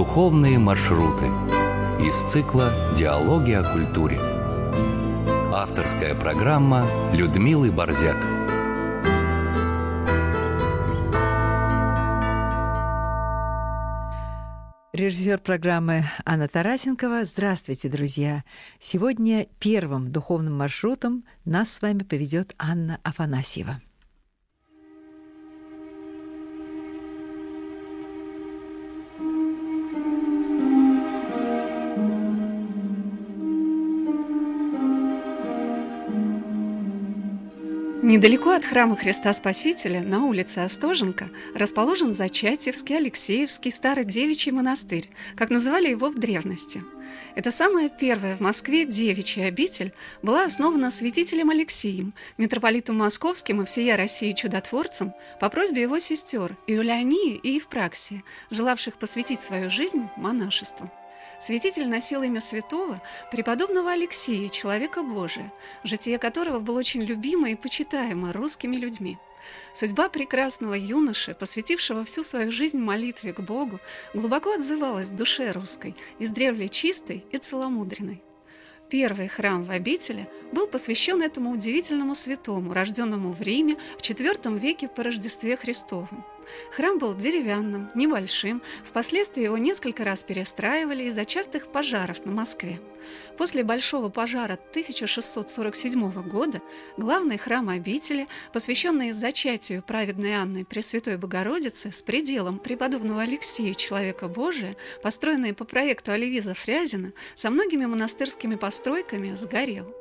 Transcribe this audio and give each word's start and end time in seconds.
Духовные 0.00 0.58
маршруты 0.58 1.26
из 2.00 2.22
цикла 2.22 2.72
«Диалоги 2.96 3.52
о 3.52 3.62
культуре». 3.62 4.18
Авторская 5.52 6.14
программа 6.14 6.88
Людмилы 7.12 7.70
Борзяк. 7.70 8.16
Режиссер 14.94 15.38
программы 15.40 16.06
Анна 16.24 16.48
Тарасенкова. 16.48 17.26
Здравствуйте, 17.26 17.90
друзья! 17.90 18.44
Сегодня 18.78 19.48
первым 19.58 20.10
духовным 20.10 20.56
маршрутом 20.56 21.24
нас 21.44 21.74
с 21.74 21.82
вами 21.82 22.04
поведет 22.04 22.54
Анна 22.56 23.00
Афанасьева. 23.02 23.82
Недалеко 38.10 38.50
от 38.50 38.64
храма 38.64 38.96
Христа 38.96 39.32
Спасителя, 39.32 40.00
на 40.00 40.24
улице 40.24 40.58
Остоженко, 40.58 41.30
расположен 41.54 42.12
Зачатьевский, 42.12 42.96
Алексеевский 42.96 43.70
Стародевичий 43.70 44.50
монастырь, 44.50 45.08
как 45.36 45.48
называли 45.48 45.90
его 45.90 46.10
в 46.10 46.16
древности. 46.16 46.82
Это 47.36 47.52
самая 47.52 47.88
первая 47.88 48.34
в 48.34 48.40
Москве 48.40 48.84
девичья 48.84 49.44
обитель 49.46 49.92
была 50.24 50.44
основана 50.44 50.90
святителем 50.90 51.50
Алексием, 51.50 52.12
митрополитом 52.36 52.98
Московским 52.98 53.62
и 53.62 53.64
всея 53.64 53.96
России 53.96 54.32
чудотворцем 54.32 55.14
по 55.38 55.48
просьбе 55.48 55.82
его 55.82 56.00
сестер 56.00 56.56
Иулянии 56.66 57.36
и 57.36 57.50
Евпраксии, 57.50 58.24
желавших 58.50 58.94
посвятить 58.94 59.40
свою 59.40 59.70
жизнь 59.70 60.08
монашеству. 60.16 60.90
Святитель 61.40 61.88
носил 61.88 62.22
имя 62.22 62.40
святого 62.40 63.00
преподобного 63.30 63.92
Алексея, 63.92 64.50
человека 64.50 65.02
Божия, 65.02 65.52
житие 65.84 66.18
которого 66.18 66.60
было 66.60 66.78
очень 66.78 67.02
любимо 67.02 67.50
и 67.50 67.56
почитаемо 67.56 68.32
русскими 68.32 68.76
людьми. 68.76 69.18
Судьба 69.72 70.10
прекрасного 70.10 70.74
юноши, 70.74 71.34
посвятившего 71.34 72.04
всю 72.04 72.22
свою 72.24 72.52
жизнь 72.52 72.78
молитве 72.78 73.32
к 73.32 73.40
Богу, 73.40 73.80
глубоко 74.12 74.52
отзывалась 74.52 75.10
в 75.10 75.16
душе 75.16 75.50
русской, 75.52 75.96
издревле 76.18 76.68
чистой 76.68 77.24
и 77.32 77.38
целомудренной. 77.38 78.22
Первый 78.90 79.28
храм 79.28 79.62
в 79.62 79.70
обители 79.70 80.28
был 80.50 80.66
посвящен 80.66 81.22
этому 81.22 81.52
удивительному 81.52 82.16
святому, 82.16 82.74
рожденному 82.74 83.32
в 83.32 83.40
Риме 83.40 83.76
в 83.96 84.02
IV 84.02 84.58
веке 84.58 84.88
по 84.88 85.04
Рождестве 85.04 85.56
Христовом. 85.56 86.24
Храм 86.72 86.98
был 86.98 87.14
деревянным, 87.14 87.90
небольшим, 87.94 88.62
впоследствии 88.84 89.44
его 89.44 89.58
несколько 89.58 90.02
раз 90.02 90.24
перестраивали 90.24 91.04
из-за 91.04 91.24
частых 91.24 91.68
пожаров 91.68 92.24
на 92.26 92.32
Москве. 92.32 92.80
После 93.38 93.64
Большого 93.64 94.08
пожара 94.08 94.54
1647 94.54 96.28
года 96.28 96.60
главный 96.96 97.38
храм 97.38 97.68
обители, 97.68 98.28
посвященный 98.52 99.12
зачатию 99.12 99.82
праведной 99.82 100.32
Анны 100.32 100.64
Пресвятой 100.64 101.16
Богородицы 101.16 101.90
с 101.90 102.02
пределом 102.02 102.58
преподобного 102.58 103.22
Алексея 103.22 103.74
Человека 103.74 104.28
Божия, 104.28 104.76
построенный 105.02 105.54
по 105.54 105.64
проекту 105.64 106.12
Оливиза 106.12 106.54
Фрязина, 106.54 107.12
со 107.34 107.50
многими 107.50 107.86
монастырскими 107.86 108.56
постройками, 108.56 109.34
сгорел 109.34 109.94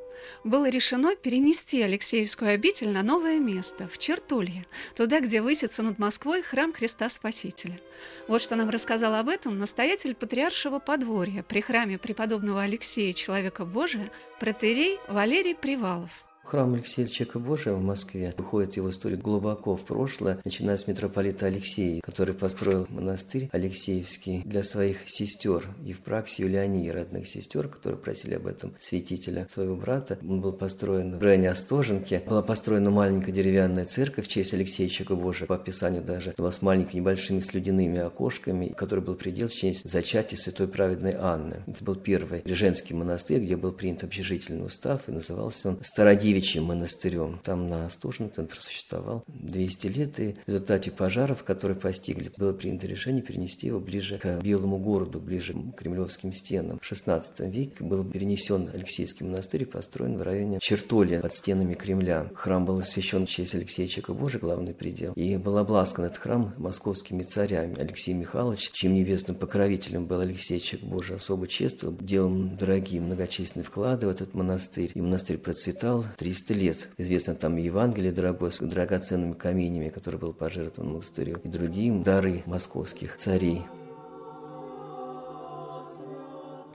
было 0.43 0.69
решено 0.69 1.15
перенести 1.15 1.81
Алексеевскую 1.81 2.51
обитель 2.51 2.89
на 2.89 3.03
новое 3.03 3.39
место, 3.39 3.87
в 3.87 3.97
Чертулье, 3.97 4.65
туда, 4.95 5.19
где 5.19 5.41
высится 5.41 5.83
над 5.83 5.99
Москвой 5.99 6.41
храм 6.41 6.73
Христа 6.73 7.09
Спасителя. 7.09 7.79
Вот 8.27 8.41
что 8.41 8.55
нам 8.55 8.69
рассказал 8.69 9.15
об 9.15 9.29
этом 9.29 9.59
настоятель 9.59 10.15
патриаршего 10.15 10.79
подворья 10.79 11.43
при 11.43 11.61
храме 11.61 11.97
преподобного 11.97 12.63
Алексея 12.63 13.13
Человека 13.13 13.65
Божия, 13.65 14.11
протерей 14.39 14.99
Валерий 15.07 15.55
Привалов. 15.55 16.28
Храм 16.49 16.73
Алексея 16.73 17.05
Чека 17.05 17.37
Божия 17.37 17.75
в 17.75 17.81
Москве 17.83 18.33
уходит 18.35 18.75
его 18.75 18.89
история 18.89 19.17
глубоко 19.17 19.75
в 19.75 19.85
прошлое, 19.85 20.39
начиная 20.43 20.77
с 20.77 20.87
митрополита 20.87 21.45
Алексея, 21.45 22.01
который 22.01 22.33
построил 22.33 22.87
монастырь 22.89 23.49
Алексеевский 23.51 24.41
для 24.45 24.63
своих 24.63 25.01
сестер 25.05 25.67
Евпраксии 25.83 26.41
и 26.41 26.45
Юлиании, 26.45 26.89
родных 26.89 27.27
сестер, 27.27 27.67
которые 27.67 27.99
просили 27.99 28.33
об 28.33 28.47
этом 28.47 28.73
святителя 28.79 29.45
своего 29.47 29.75
брата. 29.75 30.17
Он 30.27 30.41
был 30.41 30.51
построен 30.51 31.19
в 31.19 31.21
районе 31.21 31.51
Остоженки. 31.51 32.23
Была 32.25 32.41
построена 32.41 32.89
маленькая 32.89 33.31
деревянная 33.31 33.85
церковь 33.85 34.25
в 34.25 34.27
честь 34.27 34.55
Алексея 34.55 34.89
Чека 34.89 35.13
Божия, 35.13 35.45
по 35.45 35.53
описанию 35.53 36.01
даже. 36.01 36.33
Была 36.35 36.51
с 36.51 36.63
маленькими 36.63 37.01
небольшими 37.01 37.41
слюдяными 37.41 37.99
окошками, 37.99 38.73
который 38.75 39.03
был 39.03 39.13
предел 39.13 39.49
в 39.49 39.53
честь 39.53 39.87
зачатия 39.87 40.35
святой 40.35 40.67
праведной 40.67 41.13
Анны. 41.13 41.61
Это 41.67 41.83
был 41.83 41.93
первый 41.93 42.41
Реженский 42.43 42.95
монастырь, 42.95 43.41
где 43.41 43.55
был 43.55 43.71
принят 43.71 44.03
общежительный 44.03 44.65
устав, 44.65 45.07
и 45.07 45.11
назывался 45.11 45.69
он 45.69 45.79
Стародивий 45.83 46.38
Девичьим 46.39 46.63
монастырем. 46.63 47.41
Там 47.43 47.67
на 47.67 47.85
Остужнике 47.85 48.35
он 48.37 48.47
просуществовал 48.47 49.25
200 49.27 49.87
лет, 49.87 50.19
и 50.21 50.35
в 50.45 50.47
результате 50.47 50.89
пожаров, 50.89 51.43
которые 51.43 51.77
постигли, 51.77 52.31
было 52.37 52.53
принято 52.53 52.87
решение 52.87 53.21
перенести 53.21 53.67
его 53.67 53.81
ближе 53.81 54.19
к 54.19 54.39
Белому 54.41 54.77
городу, 54.77 55.19
ближе 55.19 55.53
к 55.53 55.75
кремлевским 55.75 56.31
стенам. 56.31 56.79
В 56.79 56.89
XVI 56.89 57.21
веке 57.49 57.83
был 57.83 58.05
перенесен 58.05 58.69
Алексейский 58.73 59.25
монастырь 59.25 59.63
и 59.63 59.65
построен 59.65 60.17
в 60.17 60.21
районе 60.21 60.59
Чертоли 60.61 61.19
под 61.19 61.35
стенами 61.35 61.73
Кремля. 61.73 62.29
Храм 62.33 62.65
был 62.65 62.79
освящен 62.79 63.25
в 63.25 63.29
честь 63.29 63.55
Алексея 63.55 63.87
Чека 63.89 64.13
Божия, 64.13 64.39
главный 64.39 64.73
предел, 64.73 65.11
и 65.17 65.35
был 65.35 65.57
обласкан 65.57 66.05
этот 66.05 66.19
храм 66.19 66.53
московскими 66.55 67.23
царями. 67.23 67.77
Алексей 67.77 68.13
Михайлович, 68.13 68.71
чьим 68.71 68.93
небесным 68.93 69.35
покровителем 69.35 70.05
был 70.05 70.21
Алексей 70.21 70.61
Чек 70.61 70.83
Божий, 70.83 71.17
особо 71.17 71.47
чествовал, 71.47 71.97
делал 71.99 72.31
дорогие 72.57 73.01
многочисленные 73.01 73.65
вклады 73.65 74.07
в 74.07 74.09
этот 74.09 74.33
монастырь, 74.33 74.91
и 74.93 75.01
монастырь 75.01 75.37
процветал. 75.37 76.05
300 76.29 76.53
лет. 76.53 76.89
Известно 76.97 77.33
там 77.33 77.57
Евангелие 77.57 78.11
дорогое 78.11 78.51
с 78.51 78.59
драгоценными 78.59 79.33
каменями, 79.33 79.87
который 79.87 80.19
был 80.19 80.31
пожертвован 80.31 80.91
монастырю, 80.91 81.41
и 81.43 81.47
другие 81.47 81.91
дары 81.91 82.43
московских 82.45 83.17
царей. 83.17 83.63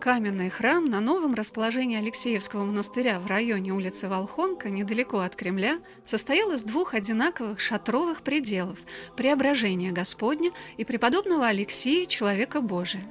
Каменный 0.00 0.50
храм 0.50 0.84
на 0.84 1.00
новом 1.00 1.34
расположении 1.34 1.96
Алексеевского 1.96 2.64
монастыря 2.64 3.20
в 3.20 3.26
районе 3.26 3.72
улицы 3.72 4.08
Волхонка, 4.08 4.70
недалеко 4.70 5.20
от 5.20 5.36
Кремля, 5.36 5.78
состоял 6.04 6.50
из 6.52 6.64
двух 6.64 6.92
одинаковых 6.92 7.60
шатровых 7.60 8.22
пределов– 8.22 8.80
Преображения 9.16 9.92
Господня 9.92 10.50
и 10.76 10.84
преподобного 10.84 11.46
Алексея, 11.46 12.06
человека 12.06 12.60
Божия. 12.60 13.04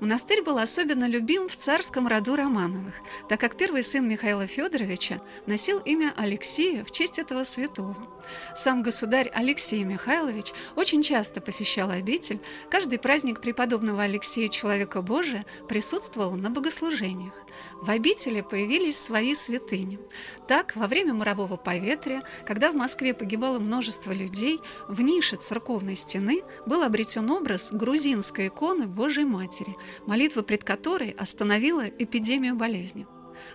Монастырь 0.00 0.42
был 0.42 0.58
особенно 0.58 1.06
любим 1.06 1.48
в 1.48 1.56
царском 1.56 2.06
роду 2.08 2.36
Романовых, 2.36 2.94
так 3.28 3.40
как 3.40 3.56
первый 3.56 3.82
сын 3.82 4.08
Михаила 4.08 4.46
Федоровича 4.46 5.20
носил 5.46 5.78
имя 5.78 6.12
Алексея 6.16 6.84
в 6.84 6.90
честь 6.90 7.18
этого 7.18 7.44
святого. 7.44 7.96
Сам 8.54 8.82
государь 8.82 9.30
Алексей 9.32 9.82
Михайлович 9.84 10.52
очень 10.76 11.02
часто 11.02 11.40
посещал 11.40 11.90
обитель, 11.90 12.40
каждый 12.70 12.98
праздник 12.98 13.40
преподобного 13.40 14.02
Алексея 14.02 14.48
Человека 14.48 15.02
Божия 15.02 15.44
присутствовал 15.68 16.32
на 16.32 16.50
богослужениях. 16.50 17.34
В 17.80 17.90
обители 17.90 18.40
появились 18.40 18.98
свои 18.98 19.34
святыни. 19.34 19.98
Так, 20.46 20.76
во 20.76 20.86
время 20.86 21.14
морового 21.14 21.56
поветрия, 21.56 22.22
когда 22.46 22.72
в 22.72 22.74
Москве 22.74 23.14
погибало 23.14 23.58
множество 23.58 24.12
людей, 24.12 24.60
в 24.88 25.00
нише 25.00 25.36
церковной 25.36 25.96
стены 25.96 26.42
был 26.66 26.82
обретен 26.82 27.30
образ 27.30 27.72
грузинской 27.72 28.48
иконы 28.48 28.86
Божьей 28.86 29.24
Матери, 29.24 29.69
молитва 30.06 30.42
пред 30.42 30.64
которой 30.64 31.10
остановила 31.10 31.84
эпидемию 31.86 32.54
болезни. 32.56 33.06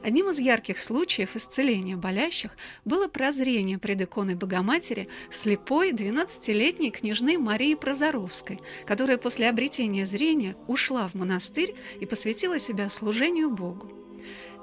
Одним 0.01 0.29
из 0.29 0.39
ярких 0.39 0.79
случаев 0.79 1.35
исцеления 1.35 1.95
болящих 1.95 2.51
было 2.85 3.07
прозрение 3.07 3.77
пред 3.77 4.01
иконой 4.01 4.35
Богоматери 4.35 5.09
слепой 5.31 5.91
12-летней 5.91 6.91
княжны 6.91 7.37
Марии 7.37 7.75
Прозоровской, 7.75 8.59
которая 8.85 9.17
после 9.17 9.49
обретения 9.49 10.05
зрения 10.05 10.55
ушла 10.67 11.07
в 11.07 11.13
монастырь 11.15 11.75
и 11.99 12.05
посвятила 12.05 12.59
себя 12.59 12.89
служению 12.89 13.49
Богу. 13.51 13.91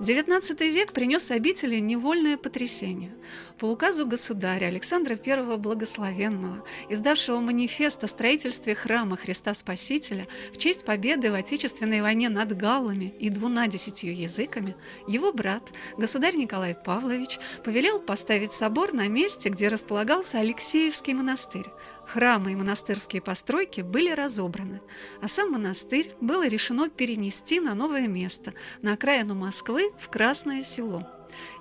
XIX 0.00 0.70
век 0.70 0.92
принес 0.92 1.30
обители 1.30 1.78
невольное 1.78 2.36
потрясение. 2.36 3.14
По 3.62 3.66
указу 3.66 4.08
государя 4.08 4.66
Александра 4.66 5.16
I 5.24 5.56
Благословенного, 5.56 6.64
издавшего 6.88 7.38
манифест 7.38 8.02
о 8.02 8.08
строительстве 8.08 8.74
храма 8.74 9.16
Христа 9.16 9.54
Спасителя 9.54 10.26
в 10.52 10.58
честь 10.58 10.84
победы 10.84 11.30
в 11.30 11.34
Отечественной 11.34 12.02
войне 12.02 12.28
над 12.28 12.56
галлами 12.56 13.14
и 13.20 13.30
двунадесятью 13.30 14.18
языками, 14.18 14.74
его 15.06 15.32
брат, 15.32 15.72
государь 15.96 16.34
Николай 16.34 16.74
Павлович, 16.74 17.38
повелел 17.62 18.00
поставить 18.00 18.52
собор 18.52 18.94
на 18.94 19.06
месте, 19.06 19.48
где 19.48 19.68
располагался 19.68 20.40
Алексеевский 20.40 21.14
монастырь, 21.14 21.66
Храмы 22.04 22.50
и 22.50 22.56
монастырские 22.56 23.22
постройки 23.22 23.80
были 23.80 24.10
разобраны, 24.10 24.80
а 25.22 25.28
сам 25.28 25.52
монастырь 25.52 26.16
было 26.20 26.48
решено 26.48 26.90
перенести 26.90 27.60
на 27.60 27.74
новое 27.74 28.08
место, 28.08 28.54
на 28.82 28.94
окраину 28.94 29.36
Москвы, 29.36 29.92
в 30.00 30.08
Красное 30.08 30.62
село. 30.62 31.06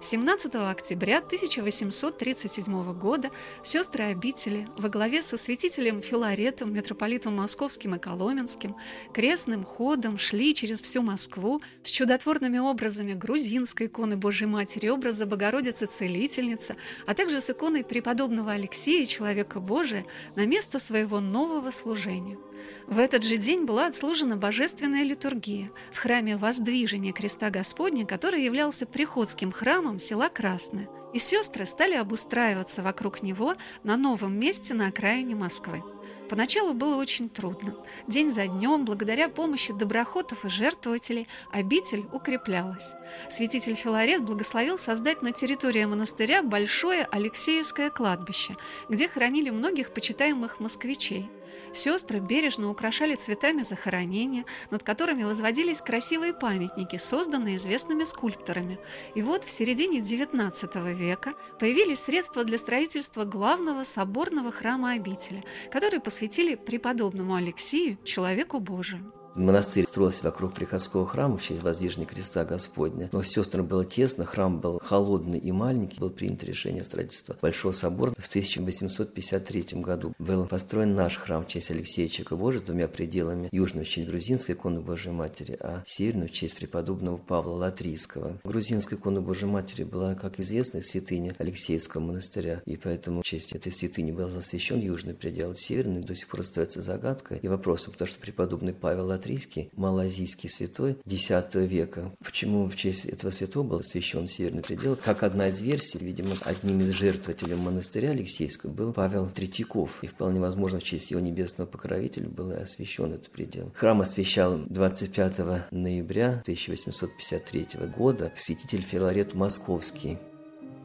17 0.01 0.55
октября 0.55 1.19
1837 1.19 2.93
года 2.93 3.29
сестры 3.63 4.05
обители 4.05 4.67
во 4.77 4.89
главе 4.89 5.21
со 5.21 5.37
святителем 5.37 6.01
Филаретом, 6.01 6.73
митрополитом 6.73 7.35
Московским 7.35 7.95
и 7.95 7.99
Коломенским, 7.99 8.75
крестным 9.13 9.63
ходом 9.63 10.17
шли 10.17 10.53
через 10.53 10.81
всю 10.81 11.01
Москву 11.01 11.61
с 11.83 11.89
чудотворными 11.89 12.57
образами 12.57 13.13
грузинской 13.13 13.87
иконы 13.87 14.17
Божьей 14.17 14.47
Матери, 14.47 14.89
образа 14.89 15.25
Богородицы 15.25 15.85
Целительницы, 15.85 16.75
а 17.05 17.13
также 17.13 17.41
с 17.41 17.49
иконой 17.49 17.83
преподобного 17.83 18.51
Алексея, 18.51 19.05
человека 19.05 19.59
Божия, 19.59 20.05
на 20.35 20.45
место 20.45 20.79
своего 20.79 21.19
нового 21.19 21.71
служения. 21.71 22.37
В 22.87 22.99
этот 22.99 23.23
же 23.23 23.37
день 23.37 23.65
была 23.65 23.87
отслужена 23.87 24.35
божественная 24.35 25.03
литургия 25.03 25.71
в 25.91 25.97
храме 25.97 26.37
Воздвижения 26.37 27.13
Креста 27.13 27.49
Господня, 27.49 28.05
который 28.05 28.43
являлся 28.43 28.85
приходским 28.85 29.51
храмом 29.51 29.99
села 29.99 30.29
Красное. 30.29 30.89
И 31.13 31.19
сестры 31.19 31.65
стали 31.65 31.95
обустраиваться 31.95 32.83
вокруг 32.83 33.21
него 33.21 33.55
на 33.83 33.97
новом 33.97 34.37
месте 34.37 34.73
на 34.73 34.87
окраине 34.87 35.35
Москвы. 35.35 35.83
Поначалу 36.31 36.73
было 36.73 36.95
очень 36.95 37.27
трудно. 37.27 37.75
День 38.07 38.29
за 38.29 38.47
днем, 38.47 38.85
благодаря 38.85 39.27
помощи 39.27 39.73
доброхотов 39.73 40.45
и 40.45 40.49
жертвователей, 40.49 41.27
обитель 41.51 42.05
укреплялась. 42.13 42.93
Святитель 43.29 43.75
Филарет 43.75 44.23
благословил 44.23 44.77
создать 44.77 45.21
на 45.21 45.33
территории 45.33 45.83
монастыря 45.83 46.41
большое 46.41 47.05
Алексеевское 47.11 47.89
кладбище, 47.89 48.55
где 48.87 49.09
хоронили 49.09 49.49
многих 49.49 49.93
почитаемых 49.93 50.61
москвичей. 50.61 51.29
Сестры 51.73 52.19
бережно 52.19 52.69
украшали 52.69 53.15
цветами 53.15 53.61
захоронения, 53.61 54.45
над 54.71 54.83
которыми 54.83 55.23
возводились 55.23 55.81
красивые 55.81 56.33
памятники, 56.33 56.97
созданные 56.97 57.55
известными 57.55 58.03
скульпторами. 58.03 58.79
И 59.15 59.21
вот 59.21 59.45
в 59.45 59.49
середине 59.49 59.99
XIX 59.99 60.93
века 60.93 61.33
появились 61.59 61.99
средства 61.99 62.43
для 62.43 62.57
строительства 62.57 63.23
главного 63.23 63.83
соборного 63.83 64.51
храма 64.51 64.91
обители, 64.91 65.43
который 65.71 65.99
посвятили 65.99 66.55
преподобному 66.55 67.35
Алексею, 67.35 67.97
человеку 68.03 68.59
Божию. 68.59 69.13
Монастырь 69.35 69.87
строился 69.87 70.25
вокруг 70.25 70.53
приходского 70.53 71.07
храма 71.07 71.37
в 71.37 71.43
честь 71.43 71.63
воздвижения 71.63 72.05
креста 72.05 72.43
Господня. 72.43 73.09
Но 73.13 73.23
сестрам 73.23 73.65
было 73.65 73.85
тесно, 73.85 74.25
храм 74.25 74.59
был 74.59 74.79
холодный 74.79 75.39
и 75.39 75.51
маленький. 75.53 75.99
Было 75.99 76.09
принято 76.09 76.45
решение 76.45 76.83
строительства 76.83 77.37
Большого 77.41 77.71
собора. 77.71 78.13
В 78.17 78.27
1853 78.27 79.81
году 79.81 80.13
был 80.19 80.45
построен 80.47 80.93
наш 80.93 81.17
храм 81.17 81.45
в 81.45 81.47
честь 81.47 81.71
Алексея 81.71 82.09
Чека 82.09 82.35
Божия 82.35 82.59
с 82.59 82.63
двумя 82.63 82.89
пределами. 82.89 83.47
Южную 83.53 83.85
в 83.85 83.89
честь 83.89 84.07
грузинской 84.07 84.55
иконы 84.55 84.81
Божьей 84.81 85.13
Матери, 85.13 85.57
а 85.61 85.81
северную 85.85 86.27
в 86.27 86.33
честь 86.33 86.57
преподобного 86.57 87.17
Павла 87.17 87.53
Латрийского. 87.53 88.37
Грузинская 88.43 88.99
икона 88.99 89.21
Божьей 89.21 89.47
Матери 89.47 89.85
была, 89.85 90.15
как 90.15 90.41
известно, 90.41 90.81
святыня 90.81 91.33
Алексеевского 91.37 92.01
монастыря. 92.01 92.61
И 92.65 92.75
поэтому 92.75 93.21
в 93.21 93.25
честь 93.25 93.53
этой 93.53 93.71
святыни 93.71 94.11
был 94.11 94.27
освящен 94.37 94.79
южный 94.79 95.13
предел. 95.13 95.55
Северный 95.55 96.01
до 96.01 96.15
сих 96.15 96.27
пор 96.27 96.41
остается 96.41 96.81
загадкой 96.81 97.39
и 97.41 97.47
вопросом, 97.47 97.93
потому 97.93 98.09
что 98.09 98.19
преподобный 98.19 98.73
Павел 98.73 99.05
Латрийский 99.05 99.20
Латрийский, 99.21 99.69
малоазийский 99.75 100.49
святой 100.49 100.97
X 101.05 101.29
века. 101.53 102.11
Почему 102.23 102.67
в 102.67 102.75
честь 102.75 103.05
этого 103.05 103.29
святого 103.29 103.63
был 103.63 103.77
освящен 103.77 104.27
Северный 104.27 104.63
предел? 104.63 104.95
Как 104.95 105.21
одна 105.21 105.49
из 105.49 105.61
версий, 105.61 105.99
видимо, 105.99 106.31
одним 106.43 106.81
из 106.81 106.89
жертвователей 106.89 107.55
монастыря 107.55 108.09
Алексейского 108.09 108.71
был 108.71 108.93
Павел 108.93 109.29
Третьяков. 109.29 110.03
И 110.03 110.07
вполне 110.07 110.39
возможно, 110.39 110.79
в 110.79 110.83
честь 110.83 111.11
его 111.11 111.19
небесного 111.19 111.67
покровителя 111.67 112.29
был 112.29 112.51
освящен 112.51 113.13
этот 113.13 113.29
предел. 113.29 113.71
Храм 113.75 114.01
освящал 114.01 114.57
25 114.57 115.69
ноября 115.69 116.39
1853 116.41 117.67
года 117.95 118.31
святитель 118.35 118.81
Филарет 118.81 119.35
Московский. 119.35 120.17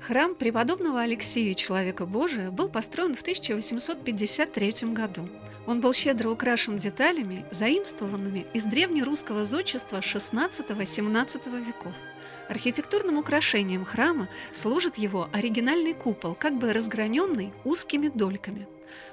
Храм 0.03 0.35
преподобного 0.35 1.01
Алексея 1.01 1.55
Человека 1.55 2.05
Божия 2.05 2.51
был 2.51 2.69
построен 2.69 3.15
в 3.15 3.23
1853 3.23 4.93
году. 4.93 5.27
Он 5.67 5.81
был 5.81 5.93
щедро 5.93 6.31
украшен 6.31 6.77
деталями, 6.77 7.45
заимствованными 7.51 8.47
из 8.55 8.65
древнерусского 8.65 9.45
зодчества 9.45 9.99
XVI-XVII 9.99 11.65
веков. 11.65 11.93
Архитектурным 12.49 13.19
украшением 13.19 13.85
храма 13.85 14.29
служит 14.53 14.97
его 14.97 15.29
оригинальный 15.33 15.95
купол, 15.95 16.35
как 16.35 16.57
бы 16.59 16.73
разграненный 16.73 17.53
узкими 17.65 18.09
дольками. 18.09 18.69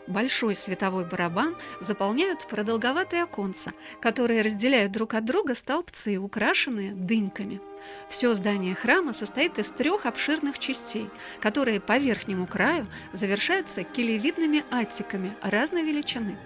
Большой 0.07 0.53
световой 0.55 1.05
барабан 1.05 1.55
заполняют 1.79 2.47
продолговатые 2.47 3.23
оконца, 3.23 3.71
которые 4.01 4.41
разделяют 4.41 4.91
друг 4.91 5.13
от 5.13 5.23
друга 5.23 5.55
столбцы, 5.55 6.17
украшенные 6.17 6.91
дыньками. 6.91 7.61
Все 8.09 8.33
здание 8.33 8.75
храма 8.75 9.13
состоит 9.13 9.59
из 9.59 9.71
трех 9.71 10.05
обширных 10.05 10.59
частей, 10.59 11.09
которые 11.39 11.79
по 11.79 11.97
верхнему 11.97 12.47
краю 12.47 12.87
завершаются 13.13 13.83
килевидными 13.83 14.65
аттиками 14.71 15.37
разной 15.41 15.83
величины. 15.83 16.37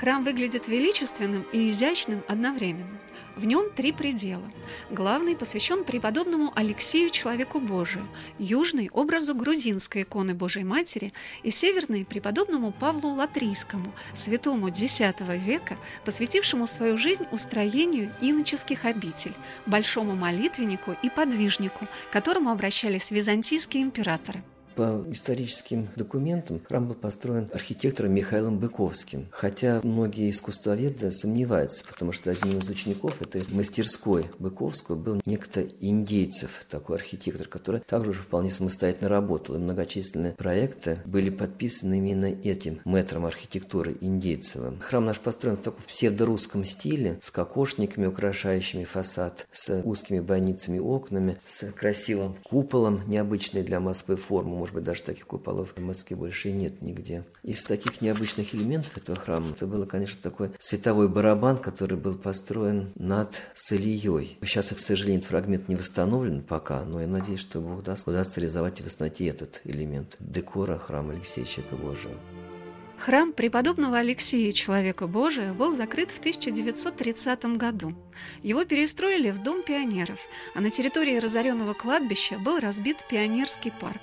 Храм 0.00 0.24
выглядит 0.24 0.68
величественным 0.68 1.44
и 1.52 1.70
изящным 1.70 2.22
одновременно. 2.28 2.98
В 3.36 3.44
нем 3.44 3.70
три 3.70 3.92
предела. 3.92 4.50
Главный 4.90 5.36
посвящен 5.36 5.84
преподобному 5.84 6.52
Алексею 6.56 7.10
Человеку 7.10 7.60
Божию, 7.60 8.08
южный– 8.38 8.88
образу 8.94 9.34
грузинской 9.34 10.02
иконы 10.04 10.32
Божьей 10.32 10.64
Матери 10.64 11.12
и 11.42 11.50
северный– 11.50 12.04
преподобному 12.06 12.72
Павлу 12.72 13.10
Латрийскому, 13.10 13.92
святому 14.14 14.68
X 14.68 15.00
века, 15.00 15.76
посвятившему 16.06 16.66
свою 16.66 16.96
жизнь 16.96 17.26
устроению 17.30 18.10
иноческих 18.22 18.86
обитель, 18.86 19.34
большому 19.66 20.16
молитвеннику 20.16 20.96
и 21.02 21.10
подвижнику, 21.10 21.86
к 22.08 22.12
которому 22.14 22.50
обращались 22.50 23.10
византийские 23.10 23.82
императоры. 23.82 24.42
По 24.76 25.02
историческим 25.08 25.88
документам 25.96 26.60
храм 26.68 26.86
был 26.86 26.94
построен 26.94 27.48
архитектором 27.54 28.12
Михаилом 28.12 28.58
Быковским, 28.58 29.26
хотя 29.30 29.80
многие 29.82 30.28
искусствоведы 30.28 31.10
сомневаются, 31.10 31.82
потому 31.82 32.12
что 32.12 32.30
одним 32.30 32.58
из 32.58 32.68
учеников 32.68 33.22
этой 33.22 33.42
мастерской 33.48 34.26
Быковского 34.38 34.96
был 34.96 35.22
некто 35.24 35.62
индейцев, 35.80 36.66
такой 36.68 36.96
архитектор, 36.96 37.48
который 37.48 37.80
также 37.80 38.10
уже 38.10 38.20
вполне 38.20 38.50
самостоятельно 38.50 39.08
работал, 39.08 39.54
и 39.54 39.58
многочисленные 39.58 40.32
проекты 40.32 40.98
были 41.06 41.30
подписаны 41.30 41.96
именно 41.96 42.26
этим 42.26 42.82
мэтром 42.84 43.24
архитектуры 43.24 43.96
Индейцевым. 44.02 44.78
Храм 44.80 45.06
наш 45.06 45.20
построен 45.20 45.56
в 45.56 45.62
таком 45.62 45.80
псевдорусском 45.88 46.64
стиле, 46.64 47.18
с 47.22 47.30
кокошниками, 47.30 48.04
украшающими 48.04 48.84
фасад, 48.84 49.46
с 49.50 49.80
узкими 49.84 50.20
бойницами 50.20 50.78
окнами, 50.78 51.38
с 51.46 51.72
красивым 51.72 52.36
куполом, 52.42 53.00
необычной 53.06 53.62
для 53.62 53.80
Москвы 53.80 54.16
формы, 54.16 54.65
может 54.66 54.74
быть, 54.74 54.84
даже 54.84 55.02
таких 55.04 55.28
куполов 55.28 55.74
в 55.76 55.80
Москве 55.80 56.16
больше 56.16 56.48
и 56.48 56.52
нет 56.52 56.82
нигде. 56.82 57.24
Из 57.44 57.62
таких 57.64 58.00
необычных 58.00 58.52
элементов 58.52 58.96
этого 58.96 59.16
храма 59.16 59.50
это 59.50 59.68
было, 59.68 59.86
конечно, 59.86 60.20
такой 60.20 60.50
световой 60.58 61.08
барабан, 61.08 61.56
который 61.56 61.96
был 61.96 62.16
построен 62.16 62.90
над 62.96 63.42
Салией. 63.54 64.38
Сейчас, 64.42 64.70
к 64.70 64.80
сожалению, 64.80 65.20
этот 65.20 65.30
фрагмент 65.30 65.68
не 65.68 65.76
восстановлен 65.76 66.42
пока, 66.42 66.84
но 66.84 67.00
я 67.00 67.06
надеюсь, 67.06 67.38
что 67.38 67.60
Бог 67.60 67.84
даст, 67.84 68.08
удастся 68.08 68.40
реализовать 68.40 68.80
и 68.80 68.82
восстановить 68.82 69.20
этот 69.20 69.60
элемент 69.62 70.16
декора 70.18 70.78
храма 70.78 71.12
Алексея 71.12 71.44
Чека 71.44 71.76
Божия. 71.76 72.16
Храм 72.98 73.32
преподобного 73.32 73.98
Алексея 73.98 74.50
Человека 74.50 75.06
Божия 75.06 75.52
был 75.52 75.70
закрыт 75.70 76.10
в 76.10 76.18
1930 76.18 77.44
году. 77.56 77.94
Его 78.42 78.64
перестроили 78.64 79.30
в 79.30 79.42
Дом 79.44 79.62
пионеров, 79.62 80.18
а 80.54 80.60
на 80.60 80.70
территории 80.70 81.18
разоренного 81.18 81.74
кладбища 81.74 82.38
был 82.38 82.58
разбит 82.58 83.04
пионерский 83.08 83.70
парк. 83.70 84.00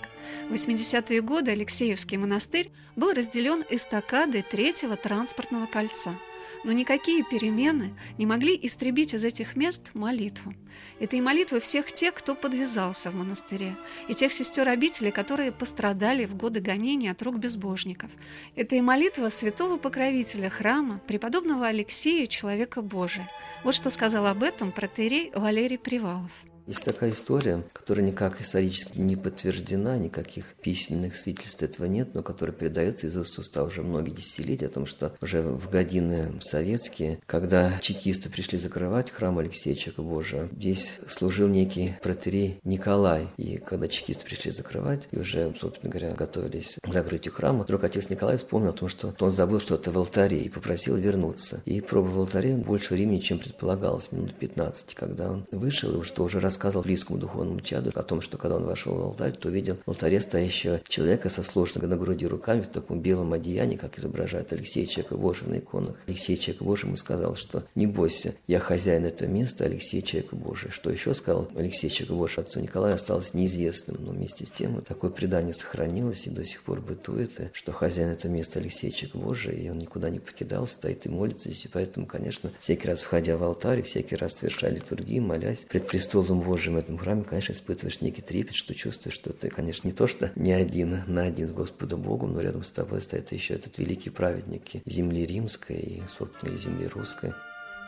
В 0.50 0.54
80-е 0.54 1.22
годы 1.22 1.52
Алексеевский 1.52 2.18
монастырь 2.18 2.72
был 2.96 3.14
разделен 3.14 3.64
эстакадой 3.70 4.44
третьего 4.44 4.96
транспортного 4.96 5.66
кольца. 5.66 6.16
Но 6.64 6.72
никакие 6.72 7.24
перемены 7.24 7.94
не 8.18 8.26
могли 8.26 8.58
истребить 8.62 9.14
из 9.14 9.26
этих 9.26 9.56
мест 9.56 9.92
молитву. 9.94 10.54
Это 11.00 11.16
и 11.16 11.22
молитвы 11.22 11.60
всех 11.60 11.92
тех, 11.92 12.14
кто 12.14 12.36
подвязался 12.36 13.12
в 13.12 13.16
монастыре, 13.16 13.76
и 14.08 14.14
тех 14.14 14.32
сестер 14.32 14.68
обители, 14.70 15.10
которые 15.10 15.52
пострадали 15.52 16.26
в 16.26 16.36
годы 16.36 16.62
гонения 16.62 17.12
от 17.12 17.22
рук 17.22 17.38
безбожников. 17.38 18.10
Это 18.56 18.76
и 18.76 18.82
молитва 18.82 19.30
святого 19.30 19.78
покровителя 19.78 20.50
храма, 20.50 21.00
преподобного 21.06 21.68
Алексея, 21.68 22.28
человека 22.28 22.82
Божия. 22.82 23.30
Вот 23.64 23.74
что 23.74 23.90
сказал 23.90 24.26
об 24.26 24.44
этом 24.44 24.72
протерей 24.72 25.32
Валерий 25.36 25.78
Привалов. 25.78 26.32
Есть 26.66 26.86
такая 26.86 27.12
история, 27.12 27.64
которая 27.74 28.06
никак 28.06 28.40
исторически 28.40 28.98
не 28.98 29.18
подтверждена, 29.18 29.98
никаких 29.98 30.56
письменных 30.62 31.18
свидетельств 31.18 31.62
этого 31.62 31.88
нет, 31.88 32.14
но 32.14 32.24
которая 32.24 32.56
передается 32.56 33.08
из 33.08 33.18
уст 33.18 33.38
уста 33.38 33.64
уже 33.64 33.82
многие 33.82 34.12
десятилетия, 34.12 34.68
о 34.68 34.70
том, 34.70 34.86
что 34.86 35.14
уже 35.22 35.42
в 35.42 35.70
годины 35.70 36.40
советские, 36.42 37.20
когда 37.26 37.80
чекисты 37.82 38.30
пришли 38.30 38.58
закрывать 38.58 39.12
храм 39.12 39.38
Алексея 39.40 39.76
Чека 39.76 40.02
Божия, 40.02 40.48
здесь 40.54 41.00
служил 41.08 41.50
некий 41.50 41.96
протерей 42.02 42.60
Николай. 42.64 43.28
И 43.38 43.58
когда 43.58 43.90
чекисты 43.90 44.26
пришли 44.26 44.52
закрывать, 44.52 45.10
и 45.12 45.20
уже, 45.20 45.54
собственно 45.60 45.92
говоря, 45.92 46.14
готовились 46.14 46.78
к 46.82 46.94
закрытию 46.94 47.34
храма, 47.34 47.64
вдруг 47.64 47.84
отец 47.84 48.10
Николай 48.10 48.38
вспомнил 48.38 48.70
о 48.70 48.74
том, 48.74 48.88
что 48.88 49.14
он 49.20 49.32
забыл 49.32 49.60
что-то 49.60 49.92
в 49.92 49.98
алтаре 49.98 50.40
и 50.40 50.50
попросил 50.50 50.96
вернуться. 50.96 51.62
И 51.66 51.82
пробовал 51.82 52.14
в 52.14 52.20
алтаре 52.20 52.56
больше 52.56 52.94
времени, 52.94 53.20
чем 53.20 53.40
предполагалось, 53.40 54.14
минут 54.14 54.34
15, 54.36 54.96
когда 54.96 55.30
он 55.30 55.46
вышел, 55.52 56.00
и 56.00 56.04
что 56.06 56.24
уже 56.24 56.40
раз 56.40 56.53
рассказывал 56.54 56.84
близкому 56.84 57.18
духовному 57.18 57.62
чаду 57.62 57.92
о 57.96 58.04
том, 58.04 58.22
что 58.22 58.38
когда 58.38 58.58
он 58.58 58.66
вошел 58.66 58.94
в 58.94 59.02
алтарь, 59.02 59.34
то 59.34 59.50
увидел 59.50 59.78
в 59.86 59.90
алтаре 59.90 60.22
стоящего 60.22 60.82
человека 60.88 61.30
со 61.30 61.42
сложенными 61.42 61.90
на 61.90 61.98
груди 61.98 62.28
руками 62.28 62.62
в 62.62 62.68
таком 62.68 63.02
белом 63.02 63.34
одеянии, 63.34 63.76
как 63.76 63.98
изображает 63.98 64.54
Алексей 64.54 64.88
Божий 65.10 65.48
на 65.48 65.58
иконах. 65.58 65.96
Алексей 66.08 66.40
Божий 66.60 66.88
ему 66.88 66.96
сказал, 66.96 67.36
что 67.36 67.64
не 67.74 67.88
бойся, 67.88 68.36
я 68.48 68.60
хозяин 68.60 69.06
этого 69.06 69.28
места, 69.28 69.66
Алексей 69.66 70.04
Божий. 70.32 70.70
Что 70.70 70.92
еще 70.92 71.14
сказал 71.16 71.48
Алексей 71.56 71.90
Божий 72.10 72.44
отцу 72.44 72.60
Николаю, 72.60 72.96
осталось 72.96 73.34
неизвестным, 73.34 73.98
но 74.00 74.12
вместе 74.12 74.46
с 74.46 74.52
тем 74.52 74.82
такое 74.82 75.10
предание 75.10 75.56
сохранилось 75.56 76.28
и 76.28 76.30
до 76.30 76.46
сих 76.46 76.62
пор 76.62 76.82
бытует, 76.82 77.50
что 77.54 77.72
хозяин 77.72 78.10
этого 78.10 78.32
места 78.32 78.60
Алексей 78.60 78.94
Божий, 79.14 79.56
и 79.56 79.70
он 79.70 79.80
никуда 79.80 80.10
не 80.10 80.20
покидал, 80.20 80.68
стоит 80.68 81.08
и 81.08 81.10
молится 81.10 81.50
здесь, 81.50 81.66
и 81.66 81.70
поэтому, 81.70 82.06
конечно, 82.06 82.52
всякий 82.60 82.88
раз 82.88 83.02
входя 83.02 83.38
в 83.38 83.44
алтарь, 83.44 83.82
всякий 83.82 84.16
раз 84.16 84.34
совершая 84.34 84.72
литургии, 84.72 85.20
молясь 85.20 85.66
пред 85.66 85.88
престолом 85.88 86.43
Божьим 86.44 86.74
в 86.74 86.78
этом 86.78 86.98
храме, 86.98 87.24
конечно, 87.24 87.54
испытываешь 87.54 88.02
некий 88.02 88.22
трепет, 88.22 88.56
что 88.56 88.74
чувствуешь, 88.74 89.16
что 89.16 89.34
ты, 89.34 89.50
конечно, 89.50 89.88
не 89.88 89.94
то, 89.94 90.08
что 90.08 90.32
не 90.36 90.54
один 90.54 91.04
на 91.08 91.24
один 91.24 91.48
с 91.48 91.52
Господом 91.52 92.02
Богом, 92.02 92.34
но 92.34 92.42
рядом 92.42 92.64
с 92.64 92.72
тобой 92.72 93.02
стоит 93.02 93.32
еще 93.32 93.56
этот 93.56 93.78
великий 93.78 94.10
праведник 94.10 94.64
земли 94.86 95.26
римской 95.26 95.78
и, 95.78 96.04
собственно, 96.08 96.58
земли 96.58 96.88
русской. 96.88 97.34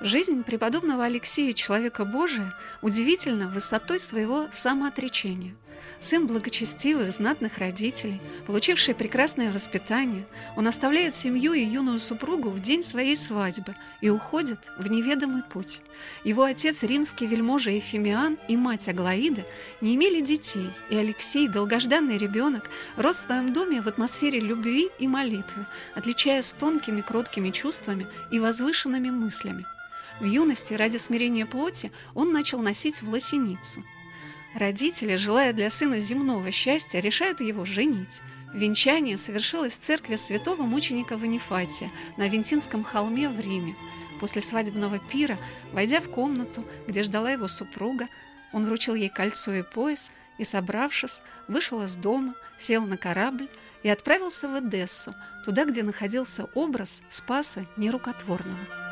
Жизнь 0.01 0.43
преподобного 0.43 1.05
Алексея, 1.05 1.53
человека 1.53 2.03
Божия, 2.03 2.53
удивительна 2.81 3.47
высотой 3.47 3.99
своего 3.99 4.47
самоотречения. 4.51 5.55
Сын 5.99 6.27
благочестивых, 6.27 7.11
знатных 7.11 7.57
родителей, 7.57 8.21
получивший 8.45 8.93
прекрасное 8.93 9.51
воспитание, 9.51 10.27
он 10.55 10.67
оставляет 10.67 11.15
семью 11.15 11.53
и 11.53 11.63
юную 11.63 11.99
супругу 11.99 12.49
в 12.49 12.59
день 12.59 12.83
своей 12.83 13.15
свадьбы 13.15 13.75
и 14.01 14.09
уходит 14.09 14.71
в 14.77 14.89
неведомый 14.89 15.41
путь. 15.43 15.81
Его 16.23 16.43
отец, 16.43 16.83
римский 16.83 17.25
вельможа 17.25 17.71
Ефимиан 17.71 18.37
и 18.47 18.55
мать 18.57 18.87
Аглаида 18.87 19.45
не 19.81 19.95
имели 19.95 20.21
детей, 20.21 20.69
и 20.89 20.95
Алексей, 20.95 21.47
долгожданный 21.47 22.17
ребенок, 22.17 22.69
рос 22.97 23.15
в 23.15 23.21
своем 23.21 23.53
доме 23.53 23.81
в 23.81 23.87
атмосфере 23.87 24.39
любви 24.39 24.89
и 24.99 25.07
молитвы, 25.07 25.65
отличаясь 25.95 26.53
тонкими, 26.53 27.01
кроткими 27.01 27.49
чувствами 27.51 28.05
и 28.31 28.39
возвышенными 28.39 29.09
мыслями. 29.09 29.65
В 30.19 30.25
юности 30.25 30.73
ради 30.73 30.97
смирения 30.97 31.45
плоти 31.45 31.91
он 32.13 32.31
начал 32.31 32.59
носить 32.59 33.01
власеницу. 33.01 33.83
Родители, 34.55 35.17
желая 35.17 35.51
для 35.51 35.69
сына 35.69 35.99
земного 35.99 36.49
счастья, 36.49 37.01
решают 37.01 37.41
его 37.41 37.65
женить. 37.65 38.21
Венчание 38.53 39.17
совершилось 39.17 39.73
в 39.73 39.81
церкви 39.81 40.15
святого 40.15 40.61
мученика 40.61 41.17
Ванифатия 41.17 41.91
на 42.15 42.29
Вентинском 42.29 42.85
холме 42.85 43.27
в 43.27 43.37
Риме. 43.37 43.75
После 44.21 44.41
свадебного 44.41 44.97
пира, 44.97 45.37
войдя 45.73 45.99
в 45.99 46.09
комнату, 46.09 46.63
где 46.87 47.03
ждала 47.03 47.31
его 47.31 47.49
супруга, 47.49 48.07
он 48.53 48.65
вручил 48.65 48.95
ей 48.95 49.09
кольцо 49.09 49.53
и 49.53 49.61
пояс 49.61 50.09
и, 50.37 50.45
собравшись, 50.45 51.21
вышел 51.49 51.83
из 51.83 51.97
дома, 51.97 52.33
сел 52.57 52.85
на 52.85 52.95
корабль 52.95 53.49
и 53.83 53.89
отправился 53.89 54.47
в 54.47 54.57
Эдессу, 54.57 55.13
туда, 55.43 55.65
где 55.65 55.83
находился 55.83 56.45
образ 56.53 57.03
Спаса 57.09 57.65
Нерукотворного. 57.75 58.84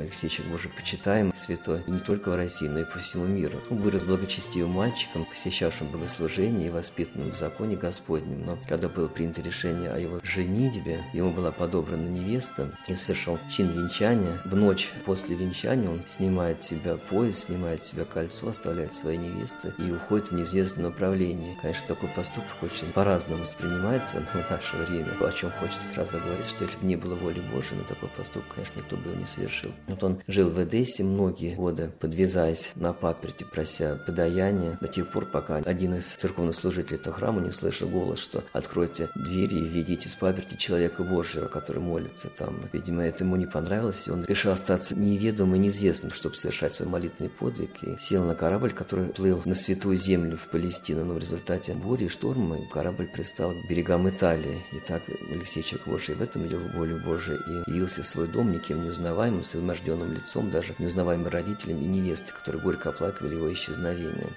Алексеевич 0.00 0.40
Боже 0.50 0.68
почитаем, 0.68 1.32
святой, 1.36 1.82
не 1.86 1.98
только 1.98 2.30
в 2.30 2.36
России, 2.36 2.68
но 2.68 2.80
и 2.80 2.84
по 2.84 2.98
всему 2.98 3.26
миру. 3.26 3.60
Он 3.70 3.78
вырос 3.78 4.02
благочестивым 4.02 4.72
мальчиком, 4.72 5.24
посещавшим 5.24 5.88
богослужение 5.88 6.68
и 6.68 6.70
воспитанным 6.70 7.30
в 7.30 7.36
законе 7.36 7.76
Господнем. 7.76 8.44
Но 8.44 8.58
когда 8.68 8.88
было 8.88 9.08
принято 9.08 9.42
решение 9.42 9.90
о 9.90 9.98
его 9.98 10.20
женитьбе, 10.22 11.04
ему 11.12 11.32
была 11.32 11.52
подобрана 11.52 12.08
невеста 12.08 12.72
и 12.88 12.94
совершал 12.94 13.38
чин 13.50 13.70
венчания. 13.70 14.40
В 14.44 14.54
ночь 14.56 14.92
после 15.04 15.36
венчания 15.36 15.88
он 15.88 16.02
снимает 16.06 16.62
с 16.62 16.68
себя 16.68 16.96
пояс, 16.96 17.44
снимает 17.44 17.84
с 17.84 17.88
себя 17.88 18.04
кольцо, 18.04 18.48
оставляет 18.48 18.94
своей 18.94 19.18
невесты 19.18 19.72
и 19.78 19.90
уходит 19.90 20.28
в 20.28 20.32
неизвестное 20.32 20.86
направление. 20.86 21.56
Конечно, 21.60 21.88
такой 21.88 22.08
поступок 22.10 22.62
очень 22.62 22.92
по-разному 22.92 23.42
воспринимается 23.42 24.20
в 24.20 24.50
наше 24.50 24.76
время, 24.76 25.12
о 25.20 25.32
чем 25.32 25.50
хочется 25.52 25.88
сразу 25.88 26.18
говорить, 26.18 26.46
что 26.46 26.64
если 26.64 26.78
бы 26.78 26.86
не 26.86 26.96
было 26.96 27.14
воли 27.14 27.40
Божией, 27.40 27.78
на 27.78 27.84
такой 27.84 28.08
поступок, 28.10 28.54
конечно, 28.54 28.78
никто 28.78 28.96
бы 28.96 29.10
его 29.10 29.20
не 29.20 29.26
совершил. 29.26 29.72
Вот 29.88 30.02
он 30.02 30.20
жил 30.26 30.50
в 30.50 30.62
Эдессе 30.62 31.04
многие 31.04 31.54
годы, 31.54 31.90
подвязаясь 32.00 32.72
на 32.74 32.92
паперти, 32.92 33.44
прося 33.44 33.96
подаяния, 34.06 34.78
до 34.80 34.88
тех 34.88 35.10
пор, 35.10 35.26
пока 35.26 35.56
один 35.56 35.94
из 35.94 36.06
церковных 36.06 36.54
служителей 36.54 36.98
этого 36.98 37.14
храма 37.16 37.40
не 37.40 37.52
слышал 37.52 37.88
голос, 37.88 38.18
что 38.18 38.42
«откройте 38.52 39.08
двери 39.14 39.56
и 39.56 39.64
введите 39.64 40.08
с 40.08 40.14
паперти 40.14 40.56
человека 40.56 41.02
Божьего, 41.02 41.46
который 41.46 41.80
молится 41.80 42.28
там». 42.28 42.68
Видимо, 42.72 43.04
это 43.04 43.24
ему 43.24 43.36
не 43.36 43.46
понравилось, 43.46 44.08
и 44.08 44.10
он 44.10 44.24
решил 44.24 44.52
остаться 44.52 44.96
неведомым 44.96 45.56
и 45.56 45.58
неизвестным, 45.58 46.12
чтобы 46.12 46.34
совершать 46.34 46.72
свой 46.72 46.88
молитвенный 46.88 47.30
подвиг, 47.30 47.82
и 47.82 47.96
сел 47.98 48.24
на 48.24 48.34
корабль, 48.34 48.72
который 48.72 49.08
плыл 49.08 49.42
на 49.44 49.54
святую 49.54 49.96
землю 49.96 50.36
в 50.36 50.48
Палестину, 50.48 51.04
но 51.04 51.14
в 51.14 51.18
результате 51.18 51.74
бури 51.74 52.04
и 52.04 52.08
шторма 52.08 52.58
корабль 52.72 53.06
пристал 53.06 53.52
к 53.52 53.68
берегам 53.68 54.08
Италии. 54.08 54.64
И 54.72 54.80
так 54.80 55.02
Алексей 55.30 55.64
Божий 55.84 56.14
в 56.14 56.22
этом 56.22 56.42
видел 56.42 56.60
волю 56.74 57.00
Божию 57.04 57.38
и 57.46 57.70
явился 57.70 58.02
в 58.02 58.06
свой 58.06 58.28
дом 58.28 58.52
никем 58.52 58.82
не 58.82 58.90
узнаваемым, 58.90 59.42
изможденным 59.76 60.12
лицом, 60.12 60.50
даже 60.50 60.74
неузнаваемым 60.78 61.28
родителям 61.28 61.80
и 61.80 61.84
невесты, 61.84 62.32
которые 62.32 62.62
горько 62.62 62.90
оплакивали 62.90 63.34
его 63.34 63.52
исчезновение. 63.52 64.32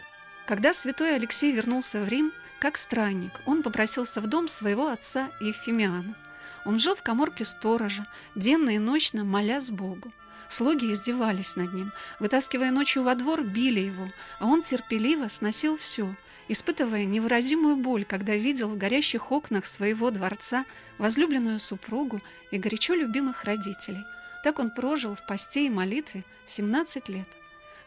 Когда 0.45 0.73
святой 0.73 1.15
Алексей 1.15 1.51
вернулся 1.51 2.01
в 2.01 2.07
Рим, 2.07 2.31
как 2.59 2.77
странник, 2.77 3.31
он 3.45 3.63
попросился 3.63 4.21
в 4.21 4.27
дом 4.27 4.47
своего 4.47 4.87
отца 4.87 5.29
Ефимиана. 5.39 6.15
Он 6.65 6.77
жил 6.77 6.95
в 6.95 7.03
коморке 7.03 7.45
сторожа, 7.45 8.05
денно 8.35 8.71
и 8.71 8.79
ночно 8.79 9.23
молясь 9.23 9.69
Богу. 9.69 10.11
Слуги 10.49 10.91
издевались 10.91 11.55
над 11.55 11.73
ним, 11.73 11.93
вытаскивая 12.19 12.71
ночью 12.71 13.03
во 13.03 13.15
двор, 13.15 13.43
били 13.43 13.79
его, 13.79 14.11
а 14.39 14.47
он 14.47 14.61
терпеливо 14.61 15.27
сносил 15.27 15.77
все, 15.77 16.15
испытывая 16.47 17.05
невыразимую 17.05 17.75
боль, 17.75 18.03
когда 18.03 18.35
видел 18.35 18.69
в 18.69 18.77
горящих 18.77 19.31
окнах 19.31 19.65
своего 19.65 20.09
дворца 20.09 20.65
возлюбленную 20.97 21.59
супругу 21.59 22.21
и 22.51 22.57
горячо 22.57 22.95
любимых 22.95 23.43
родителей– 23.43 24.03
так 24.43 24.59
он 24.59 24.71
прожил 24.71 25.15
в 25.15 25.25
посте 25.25 25.65
и 25.65 25.69
молитве 25.69 26.23
17 26.47 27.09
лет. 27.09 27.27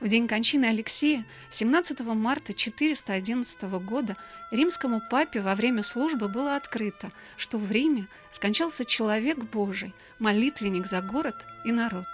В 0.00 0.08
день 0.08 0.26
кончины 0.26 0.64
Алексея, 0.66 1.24
17 1.50 2.00
марта 2.00 2.52
411 2.52 3.62
года, 3.84 4.16
римскому 4.50 5.00
папе 5.00 5.40
во 5.40 5.54
время 5.54 5.84
службы 5.84 6.26
было 6.26 6.56
открыто, 6.56 7.12
что 7.36 7.56
в 7.56 7.70
Риме 7.70 8.08
скончался 8.32 8.84
человек 8.84 9.38
Божий, 9.38 9.94
молитвенник 10.18 10.86
за 10.86 11.02
город 11.02 11.46
и 11.64 11.70
народ. 11.70 12.06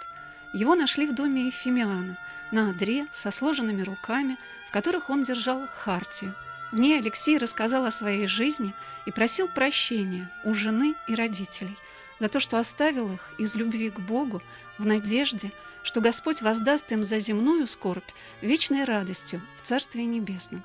Его 0.53 0.75
нашли 0.75 1.07
в 1.07 1.15
доме 1.15 1.47
Ефимиана, 1.47 2.19
на 2.51 2.69
одре 2.69 3.07
со 3.11 3.31
сложенными 3.31 3.81
руками, 3.81 4.37
в 4.67 4.71
которых 4.71 5.09
он 5.09 5.23
держал 5.23 5.67
хартию. 5.67 6.35
В 6.71 6.79
ней 6.79 6.99
Алексей 6.99 7.39
рассказал 7.39 7.85
о 7.85 7.91
своей 7.91 8.27
жизни 8.27 8.75
и 9.07 9.11
просил 9.11 9.47
прощения 9.47 10.31
у 10.43 10.53
жены 10.53 10.93
и 11.07 11.15
родителей– 11.15 11.75
за 12.19 12.29
то, 12.29 12.39
что 12.39 12.57
оставил 12.57 13.13
их 13.13 13.33
из 13.37 13.55
любви 13.55 13.89
к 13.89 13.99
Богу, 13.99 14.41
в 14.77 14.85
надежде, 14.85 15.51
что 15.83 16.01
Господь 16.01 16.41
воздаст 16.41 16.91
им 16.91 17.03
за 17.03 17.19
земную 17.19 17.67
скорбь 17.67 18.09
вечной 18.41 18.83
радостью 18.83 19.41
в 19.55 19.61
Царстве 19.61 20.05
Небесном. 20.05 20.63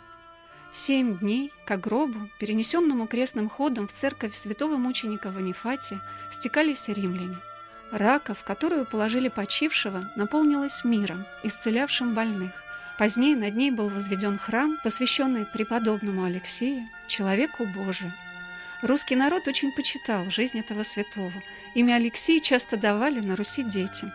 Семь 0.73 1.19
дней 1.19 1.53
к 1.67 1.77
гробу, 1.77 2.29
перенесенному 2.41 3.07
крестным 3.07 3.49
ходом 3.49 3.87
в 3.87 3.93
церковь 3.93 4.35
святого 4.35 4.77
мученика 4.77 5.31
Ванифатия, 5.31 6.01
стекались 6.33 6.89
римляне. 6.89 7.39
Рака, 7.93 8.35
в 8.35 8.43
которую 8.43 8.85
положили 8.85 9.29
почившего, 9.29 10.11
наполнилась 10.17 10.83
миром, 10.83 11.27
исцелявшим 11.45 12.15
больных. 12.15 12.51
Позднее 12.99 13.37
над 13.37 13.55
ней 13.55 13.71
был 13.71 13.89
возведен 13.89 14.37
храм, 14.37 14.77
посвященный 14.83 15.47
преподобному 15.47 16.25
Алексею, 16.25 16.89
человеку 17.07 17.67
Божию. 17.67 18.13
Русский 18.85 19.17
народ 19.17 19.49
очень 19.49 19.73
почитал 19.73 20.29
жизнь 20.29 20.59
этого 20.59 20.83
святого. 20.83 21.33
Имя 21.75 21.95
Алексея 21.95 22.39
часто 22.39 22.77
давали 22.77 23.19
на 23.21 23.35
Руси 23.35 23.63
детям. 23.63 24.13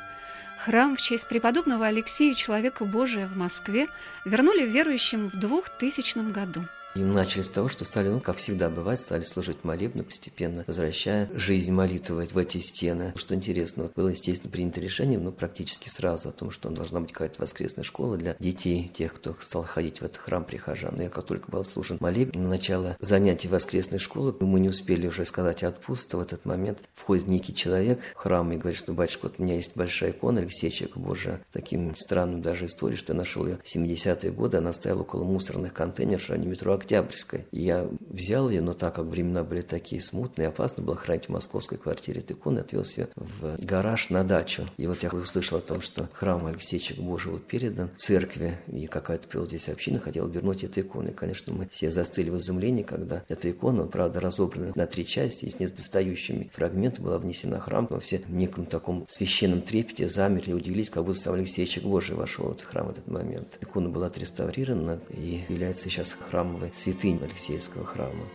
Храм 0.60 0.96
в 0.96 1.02
честь 1.02 1.28
преподобного 1.28 1.88
Алексея, 1.88 2.36
человека 2.36 2.86
Божия 2.86 3.26
в 3.28 3.36
Москве, 3.36 3.88
вернули 4.26 4.68
верующим 4.68 5.32
в 5.32 5.40
2000 5.40 6.32
году. 6.32 6.68
И 6.96 7.00
начали 7.00 7.44
с 7.44 7.50
того, 7.50 7.70
что 7.70 7.86
стали, 7.86 8.10
ну, 8.10 8.20
как 8.20 8.38
всегда 8.38 8.70
бывает, 8.70 9.00
стали 9.00 9.24
служить 9.24 9.64
молебны, 9.64 10.04
постепенно 10.04 10.64
возвращая 10.66 11.30
жизнь 11.34 11.72
молитвы 11.72 12.28
в 12.32 12.38
эти 12.38 12.58
стены. 12.58 13.14
Что 13.16 13.36
интересно, 13.36 13.92
было, 13.96 14.10
естественно, 14.10 14.52
принято 14.52 14.82
решение, 14.82 15.20
ну, 15.20 15.32
практически 15.32 15.88
сразу 15.88 16.30
о 16.30 16.32
том, 16.32 16.50
что 16.50 16.70
должна 16.70 17.00
быть 17.00 17.12
какая-то 17.12 17.42
воскресная 17.42 17.84
школа 17.84 18.18
для 18.18 18.36
детей, 18.40 18.92
тех, 18.94 19.14
кто 19.14 19.36
стал 19.40 19.64
ходить 19.64 20.02
в 20.02 20.06
этот 20.06 20.18
храм 20.18 20.44
прихожан. 20.44 21.00
И 21.00 21.10
как 21.10 21.26
только 21.26 21.52
был 21.52 21.64
служен 21.64 21.98
молебен, 22.00 22.42
на 22.42 22.50
начало 22.50 22.98
занятий 23.00 23.48
воскресной 23.48 24.00
школы, 24.00 24.36
мы 24.40 24.60
не 24.60 24.70
успели 24.70 25.08
уже 25.08 25.26
сказать 25.26 25.64
отпуск, 25.64 26.14
в 26.14 26.20
этот 26.20 26.46
момент 26.46 26.80
входит 26.96 27.28
некий 27.28 27.54
человек 27.54 28.00
в 28.16 28.18
храм 28.18 28.52
и 28.52 28.58
говорит, 28.58 28.80
что, 28.80 28.94
батюшка, 28.94 29.28
вот 29.28 29.36
у 29.38 29.44
меня 29.44 29.56
есть 29.56 29.74
большая 29.76 30.12
икона 30.12 30.42
Алексея 30.42 30.72
Человека 30.72 31.00
Божия, 31.00 31.42
таким 31.52 31.96
странным 31.96 32.42
даже 32.42 32.66
историей, 32.66 32.98
что 32.98 33.14
я 33.14 33.18
нашел 33.18 33.46
ее 33.46 33.60
в 33.64 33.76
70-е 33.76 34.32
годы, 34.32 34.58
она 34.58 34.74
стояла 34.74 35.02
около 35.02 35.24
мусорных 35.24 35.74
контейнеров, 35.74 36.30
а 36.30 36.38
не 36.38 36.48
метро 36.48 36.79
Октябрьской. 36.80 37.46
И 37.52 37.62
я 37.62 37.88
взял 38.10 38.50
ее, 38.50 38.62
но 38.62 38.74
так 38.74 38.96
как 38.96 39.06
времена 39.06 39.44
были 39.44 39.62
такие 39.62 40.02
смутные, 40.02 40.48
опасно 40.48 40.84
было 40.84 40.96
хранить 40.96 41.26
в 41.26 41.30
московской 41.30 41.78
квартире 41.78 42.22
эту 42.22 42.34
икону, 42.34 42.62
отвез 42.62 42.98
ее 42.98 43.10
в 43.16 43.58
гараж 43.64 44.10
на 44.10 44.24
дачу. 44.24 44.66
И 44.78 44.88
вот 44.88 45.04
я 45.04 45.10
услышал 45.10 45.58
о 45.58 45.62
том, 45.62 45.82
что 45.82 46.10
храм 46.14 46.46
Алексеевича 46.46 46.96
Божьего 47.02 47.40
передан 47.40 47.90
церкви, 47.98 48.58
и 48.68 48.88
какая-то 48.88 49.28
пела 49.28 49.46
здесь 49.46 49.70
община 49.70 50.00
хотела 50.00 50.28
вернуть 50.28 50.64
эту 50.64 50.82
икону. 50.82 51.10
И, 51.10 51.14
конечно, 51.14 51.54
мы 51.54 51.68
все 51.70 51.92
застыли 51.92 52.30
в 52.30 52.38
изумлении, 52.38 52.84
когда 52.84 53.24
эта 53.28 53.52
икона, 53.52 53.86
правда, 53.86 54.20
разобрана 54.20 54.72
на 54.76 54.86
три 54.86 55.06
части, 55.06 55.46
и 55.46 55.50
с 55.50 55.60
недостающими 55.60 56.50
фрагментами 56.54 57.06
была 57.06 57.20
внесена 57.20 57.60
в 57.60 57.64
храм. 57.64 57.88
Мы 57.90 58.00
все 58.00 58.20
в 58.20 58.32
неком 58.32 58.66
таком 58.66 59.06
священном 59.08 59.62
трепете 59.62 60.08
замерли, 60.08 60.54
удивились, 60.54 60.90
как 60.90 61.04
будто 61.06 61.20
сам 61.20 61.34
Алексеевич 61.36 61.80
Божий 61.82 62.16
вошел 62.16 62.46
в 62.46 62.52
этот 62.52 62.64
храм 62.64 62.88
в 62.88 62.92
этот 62.92 63.08
момент. 63.08 63.58
Икона 63.62 63.90
была 63.90 64.08
отреставрирована 64.08 65.00
и 65.10 65.44
является 65.50 65.90
сейчас 65.90 66.16
храмовой 66.30 66.69
святыней 66.76 67.24
Алексеевского 67.24 67.86
храма. 67.86 68.26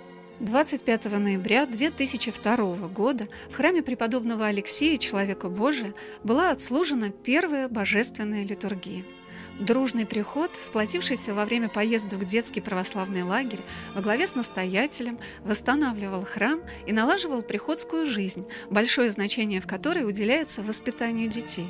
25 0.40 1.04
ноября 1.18 1.64
2002 1.64 2.56
года 2.88 3.28
в 3.50 3.54
храме 3.54 3.82
преподобного 3.82 4.46
Алексея, 4.46 4.98
человека 4.98 5.48
Божия, 5.48 5.94
была 6.24 6.50
отслужена 6.50 7.10
первая 7.10 7.68
божественная 7.68 8.44
литургия. 8.44 9.04
Дружный 9.60 10.04
приход, 10.04 10.50
сплотившийся 10.60 11.32
во 11.32 11.44
время 11.44 11.68
поездок 11.68 12.18
в 12.20 12.24
детский 12.24 12.60
православный 12.60 13.22
лагерь, 13.22 13.60
во 13.94 14.02
главе 14.02 14.26
с 14.26 14.34
настоятелем, 14.34 15.20
восстанавливал 15.44 16.24
храм 16.24 16.60
и 16.86 16.92
налаживал 16.92 17.40
приходскую 17.40 18.04
жизнь, 18.04 18.46
большое 18.68 19.10
значение 19.10 19.60
в 19.60 19.68
которой 19.68 20.08
уделяется 20.08 20.62
воспитанию 20.62 21.28
детей. 21.28 21.68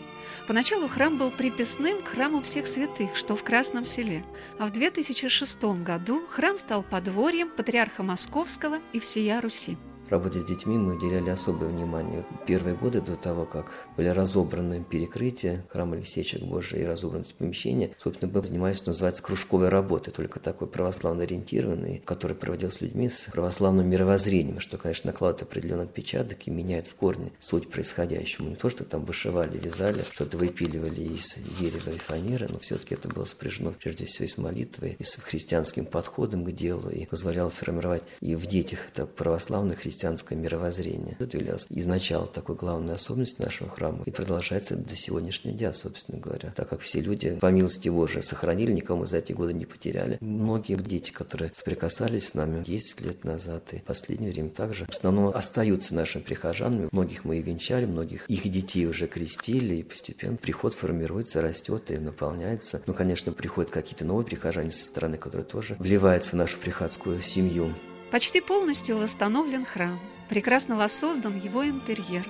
Поначалу 0.49 0.88
храм 0.88 1.19
был 1.19 1.31
приписным 1.31 2.00
к 2.00 2.09
храму 2.09 2.41
всех 2.41 2.67
святых, 2.67 3.14
что 3.17 3.37
в 3.37 3.45
Красном 3.45 3.85
селе, 3.85 4.25
а 4.59 4.64
в 4.64 4.73
2006 4.73 5.62
году 5.83 6.26
храм 6.26 6.57
стал 6.57 6.83
подворьем 6.83 7.50
патриарха 7.50 8.03
Московского 8.03 8.79
и 8.95 8.99
всея 8.99 9.43
Руси 9.43 9.76
работе 10.11 10.41
с 10.41 10.45
детьми 10.45 10.77
мы 10.77 10.97
уделяли 10.97 11.31
особое 11.31 11.69
внимание. 11.69 12.25
Первые 12.47 12.77
годы 12.77 13.01
до 13.01 13.17
того, 13.17 13.47
как 13.47 13.73
были 13.97 14.09
разобраны 14.09 14.85
перекрытия 14.85 15.65
храма 15.71 15.97
Алексеевича 15.97 16.39
Божия 16.45 16.83
и 16.83 16.85
разобраны 16.85 17.25
помещения, 17.39 17.91
собственно, 17.99 18.31
мы 18.33 18.45
занимались, 18.45 18.77
что 18.77 18.91
называется, 18.91 19.23
кружковой 19.23 19.69
работой, 19.69 20.11
только 20.11 20.41
такой 20.41 20.69
православно 20.69 21.23
ориентированный, 21.23 22.03
который 22.05 22.37
проводил 22.37 22.71
с 22.71 22.81
людьми 22.81 23.09
с 23.09 23.29
православным 23.33 23.89
мировоззрением, 23.89 24.61
что, 24.61 24.77
конечно, 24.77 25.11
накладывает 25.11 25.43
определенный 25.43 25.85
отпечаток 25.85 26.47
и 26.47 26.51
меняет 26.51 26.87
в 26.87 26.95
корне 26.95 27.33
суть 27.39 27.71
происходящего. 27.71 28.47
Не 28.47 28.57
то, 28.57 28.71
что 28.71 28.85
там 28.85 29.05
вышивали, 29.05 29.59
вязали, 29.59 30.05
что-то 30.13 30.37
выпиливали 30.37 31.01
из 31.01 31.37
дерева 31.59 31.91
и 31.91 31.99
фанеры, 31.99 32.47
но 32.51 32.59
все-таки 32.59 32.95
это 32.95 33.09
было 33.09 33.25
спряжено 33.25 33.73
прежде 33.73 34.05
всего 34.05 34.27
и 34.27 34.29
с 34.29 34.39
молитвой, 34.39 34.97
и 34.99 35.05
с 35.05 35.17
христианским 35.17 35.87
подходом 35.87 36.45
к 36.45 36.53
делу, 36.53 36.91
и 36.91 37.07
позволяло 37.07 37.51
формировать 37.51 38.05
и 38.21 38.35
в 38.35 38.47
детях 38.47 38.81
это 38.89 39.07
православных 39.07 39.79
христиан 39.79 39.94
христианское 39.95 40.35
мировоззрение. 40.35 41.17
Это 41.21 41.39
являлось 41.39 41.67
изначально 41.71 42.27
такой 42.27 42.57
главной 42.57 42.95
особенностью 42.95 43.45
нашего 43.45 43.71
храма 43.71 44.03
и 44.07 44.11
продолжается 44.11 44.75
до 44.75 44.97
сегодняшнего 44.97 45.57
дня, 45.57 45.73
собственно 45.73 46.19
говоря. 46.19 46.53
Так 46.57 46.69
как 46.69 46.81
все 46.81 47.01
люди, 47.01 47.39
по 47.41 47.51
милости 47.51 47.89
Божией, 47.89 48.23
сохранили, 48.23 48.73
никому 48.73 49.07
за 49.07 49.19
эти 49.19 49.33
годы 49.33 49.53
не 49.53 49.67
потеряли. 49.67 50.19
Многие 50.21 50.77
дети, 50.77 51.13
которые 51.13 51.53
соприкасались 51.55 52.29
с 52.29 52.35
нами 52.35 52.65
10 52.65 53.01
лет 53.03 53.25
назад 53.25 53.73
и 53.73 53.79
в 53.79 53.85
последнее 53.85 54.33
время 54.33 54.51
также, 54.51 54.87
в 54.87 54.91
основном 54.91 55.29
остаются 55.29 55.95
нашими 55.95 56.23
прихожанами. 56.23 56.89
Многих 56.91 57.25
мы 57.25 57.39
и 57.39 57.43
венчали, 57.43 57.87
многих 57.87 58.29
их 58.29 58.51
детей 58.51 58.87
уже 58.87 59.07
крестили, 59.07 59.77
и 59.77 59.83
постепенно 59.85 60.37
приход 60.37 60.75
формируется, 60.75 61.41
растет 61.41 61.93
и 61.93 61.99
наполняется. 61.99 62.83
Ну, 62.87 62.95
конечно, 62.95 63.33
приходят 63.33 63.71
какие-то 63.71 64.05
новые 64.05 64.27
прихожане 64.27 64.73
со 64.73 64.87
стороны, 64.87 65.19
которые 65.19 65.47
тоже 65.47 65.77
вливаются 65.79 66.33
в 66.33 66.35
нашу 66.35 66.59
приходскую 66.59 67.21
семью. 67.21 67.73
Почти 68.14 68.40
полностью 68.40 68.99
восстановлен 68.99 69.66
храм. 69.66 69.99
Прекрасно 70.28 70.76
воссоздан 70.76 71.37
его 71.37 71.66
интерьер. 71.66 72.25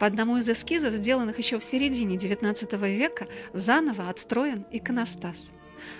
По 0.00 0.06
одному 0.06 0.38
из 0.38 0.48
эскизов, 0.48 0.94
сделанных 0.94 1.38
еще 1.38 1.60
в 1.60 1.64
середине 1.64 2.16
XIX 2.16 2.76
века, 2.92 3.28
заново 3.52 4.08
отстроен 4.08 4.66
иконостас. 4.72 5.52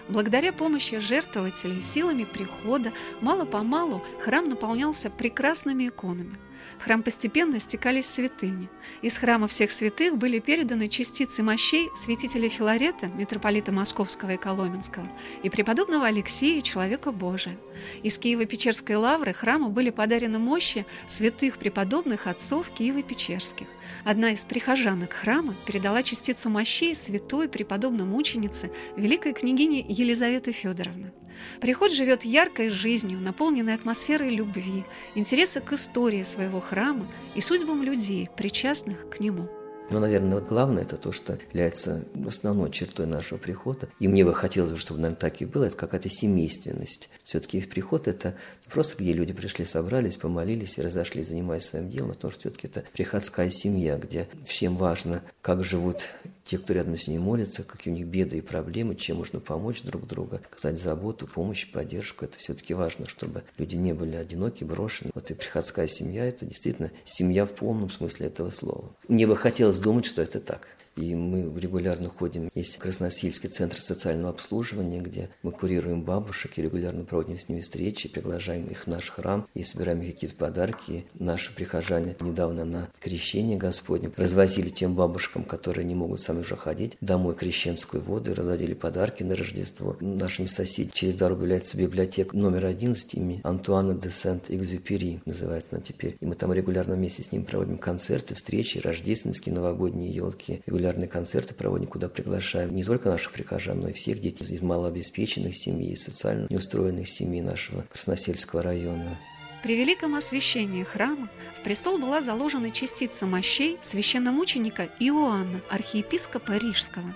Благодаря 0.09 0.53
помощи 0.53 0.99
жертвователей 0.99 1.83
силами 1.83 2.25
прихода 2.25 2.93
мало-помалу 3.21 4.03
храм 4.19 4.49
наполнялся 4.49 5.09
прекрасными 5.09 5.87
иконами– 5.87 6.37
в 6.79 6.85
храм 6.85 7.03
постепенно 7.03 7.61
стекались 7.61 8.07
святыни. 8.07 8.69
Из 9.03 9.19
храма 9.19 9.49
всех 9.49 9.71
святых 9.71 10.17
были 10.17 10.39
переданы 10.39 10.89
частицы 10.89 11.43
мощей 11.43 11.89
святителя 11.97 12.49
Филарета, 12.49 13.07
митрополита 13.07 13.73
Московского 13.73 14.33
и 14.33 14.37
Коломенского, 14.37 15.09
и 15.43 15.51
преподобного 15.51 16.07
Алексея, 16.07 16.61
человека 16.63 17.13
Божия. 17.13 17.57
Из 18.03 18.19
Киево-Печерской 18.19 18.97
лавры 18.97 19.33
храму 19.33 19.69
были 19.69 19.91
подарены 19.91 20.39
мощи 20.39 20.87
святых 21.07 21.59
преподобных 21.59 22.27
отцов 22.27 22.71
Киево-Печерских. 22.77 23.67
Одна 24.05 24.31
из 24.31 24.45
прихожанок 24.45 25.13
храма 25.13 25.55
передала 25.67 26.03
частицу 26.03 26.51
мощей 26.51 26.95
святой 26.95 27.49
преподобной 27.49 28.05
мученицы, 28.05 28.71
великой 28.97 29.33
княгини 29.33 29.85
Елизаветы 29.89 30.53
Федоровны. 30.53 31.13
Приход 31.61 31.93
живет 31.93 32.25
яркой 32.25 32.71
жизнью, 32.71 33.21
наполненной 33.21 33.75
атмосферой 33.75 34.31
любви, 34.31 34.85
интереса 35.15 35.61
к 35.61 35.73
истории 35.73 36.23
своего 36.23 36.61
храма 36.61 37.11
и 37.35 37.41
судьбам 37.41 37.83
людей, 37.83 38.29
причастных 38.37 39.09
к 39.11 39.21
нему. 39.21 39.49
Но, 39.91 40.01
наверное, 40.01 40.35
вот 40.35 40.49
главное 40.49 40.83
это 40.83 40.97
то, 40.97 41.13
что 41.13 41.39
является 41.51 42.05
основной 42.27 42.71
чертой 42.71 43.07
нашего 43.07 43.39
прихода. 43.39 43.89
И 43.99 44.09
мне 44.09 44.25
бы 44.25 44.35
хотелось, 44.35 44.79
чтобы, 44.79 45.01
наверное, 45.01 45.19
так 45.19 45.41
и 45.41 45.47
было, 45.47 45.65
это 45.65 45.77
какая-то 45.77 46.11
семейственность. 46.11 47.09
Все-таки 47.25 47.59
их 47.59 47.71
приход– 47.71 48.07
это 48.09 48.35
просто 48.71 49.03
где 49.03 49.13
люди 49.13 49.33
пришли, 49.33 49.65
собрались, 49.65 50.17
помолились 50.17 50.79
и 50.79 50.83
разошлись, 50.83 51.29
занимаясь 51.29 51.65
своим 51.65 51.91
делом, 51.91 52.11
а 52.11 52.15
то, 52.15 52.31
что 52.31 52.41
все-таки 52.41 52.67
это 52.67 52.85
приходская 52.93 53.49
семья, 53.51 53.97
где 53.97 54.29
всем 54.45 54.77
важно, 54.77 55.23
как 55.41 55.65
живут 55.65 56.11
те, 56.49 56.57
кто 56.57 56.73
рядом 56.73 56.97
с 56.97 57.07
ней 57.09 57.19
молится, 57.19 57.63
какие 57.63 57.93
у 57.93 57.97
них 57.97 58.07
беды 58.07 58.39
и 58.39 58.41
проблемы, 58.41 58.95
чем 58.95 59.19
можно 59.19 59.39
помочь 59.39 59.83
друг 59.83 60.07
другу, 60.07 60.37
оказать 60.37 60.81
заботу, 60.81 61.27
помощь, 61.27 61.71
поддержку. 61.71 62.25
Это 62.25 62.39
все-таки 62.39 62.73
важно, 62.73 63.07
чтобы 63.07 63.45
люди 63.59 63.77
не 63.77 63.93
были 63.93 64.17
одиноки, 64.17 64.65
брошены. 64.65 65.11
Вот 65.15 65.31
и 65.31 65.35
приходская 65.35 65.87
семья– 65.87 66.25
это 66.27 66.47
действительно 66.47 66.91
семья 67.05 67.45
в 67.45 67.53
полном 67.53 67.91
смысле 67.91 68.29
этого 68.29 68.49
слова. 68.49 68.97
Мне 69.09 69.27
бы 69.27 69.37
хотелось 69.37 69.79
думать, 69.79 70.07
что 70.07 70.23
это 70.23 70.41
так 70.41 70.69
и 70.99 71.15
мы 71.15 71.53
регулярно 71.59 72.09
ходим. 72.09 72.51
Есть 72.55 72.77
Красносельский 72.79 73.49
центр 73.49 73.81
социального 73.81 74.31
обслуживания, 74.31 75.01
где 75.01 75.31
мы 75.43 75.53
курируем 75.53 76.03
бабушек 76.03 76.59
и 76.59 76.63
регулярно 76.63 77.05
проводим 77.05 77.39
с 77.39 77.49
ними 77.49 77.61
встречи, 77.61 78.09
приглашаем 78.09 78.67
их 78.67 78.83
в 78.83 78.87
наш 78.89 79.11
храм 79.11 79.47
и 79.55 79.63
собираем 79.63 80.01
какие-то 80.01 80.35
подарки. 80.35 81.07
Наши 81.15 81.55
прихожане 81.55 82.17
недавно 82.21 82.65
на 82.65 82.89
крещение 83.01 83.57
Господне 83.57 84.11
развозили 84.17 84.71
тем 84.71 84.95
бабушкам, 84.95 85.45
которые 85.45 85.85
не 85.85 85.95
могут 85.95 86.21
сами 86.21 86.41
уже 86.41 86.57
ходить, 86.57 86.97
домой 87.01 87.35
крещенскую 87.35 88.03
воду 88.03 88.33
и 88.33 88.35
разводили 88.35 88.75
подарки 88.75 89.23
на 89.23 89.37
Рождество. 89.37 89.97
Нашими 90.01 90.47
соседями 90.47 90.93
через 90.93 91.15
дорогу 91.15 91.43
является 91.43 91.77
библиотека 91.77 92.37
номер 92.37 92.67
11 92.67 93.15
имени 93.15 93.41
Антуана 93.45 93.95
де 93.95 94.11
Сент-Экзюпери, 94.11 95.21
называется 95.25 95.77
она 95.77 95.83
теперь. 95.83 96.17
И 96.21 96.27
мы 96.27 96.35
там 96.35 96.53
регулярно 96.53 96.95
вместе 96.97 97.23
с 97.23 97.31
ним 97.31 97.45
проводим 97.45 97.79
концерты, 97.79 98.35
встречи, 98.35 98.79
рождественские, 98.79 99.55
новогодние 99.55 100.11
елки. 100.11 100.63
Регулярно 100.67 100.88
регулярные 100.89 101.09
концерты 101.09 101.55
проводим, 101.55 101.87
куда 101.87 102.09
приглашаем 102.09 102.75
не 102.75 102.83
только 102.83 103.11
наших 103.11 103.33
прихожан, 103.33 103.81
но 103.81 103.89
и 103.89 103.93
всех 103.93 104.21
детей 104.21 104.45
из 104.45 104.63
малообеспеченных 104.63 105.55
семей, 105.55 105.93
из 105.93 106.05
социально 106.05 106.47
неустроенных 106.49 107.07
семей 107.09 107.43
нашего 107.43 107.83
Красносельского 107.93 108.63
района. 108.63 109.19
При 109.63 109.77
великом 109.77 110.15
освящении 110.15 110.85
храма 110.85 111.29
в 111.59 111.63
престол 111.63 111.99
была 111.99 112.23
заложена 112.23 112.71
частица 112.71 113.27
мощей 113.27 113.77
священномученика 113.83 114.89
Иоанна, 115.01 115.61
архиепископа 115.69 116.53
Рижского. 116.53 117.15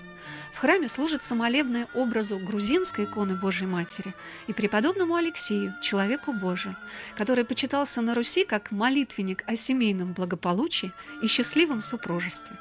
В 0.52 0.58
храме 0.58 0.88
служит 0.88 1.22
самолебное 1.22 1.86
образу 1.94 2.38
грузинской 2.38 3.06
иконы 3.06 3.36
Божьей 3.36 3.66
Матери 3.66 4.12
и 4.48 4.52
преподобному 4.52 5.14
Алексею, 5.14 5.74
человеку 5.80 6.34
Божию, 6.34 6.76
который 7.16 7.44
почитался 7.44 8.02
на 8.02 8.14
Руси 8.14 8.44
как 8.44 8.70
молитвенник 8.70 9.44
о 9.46 9.56
семейном 9.56 10.12
благополучии 10.12 10.92
и 11.22 11.26
счастливом 11.26 11.80
супружестве 11.80 12.56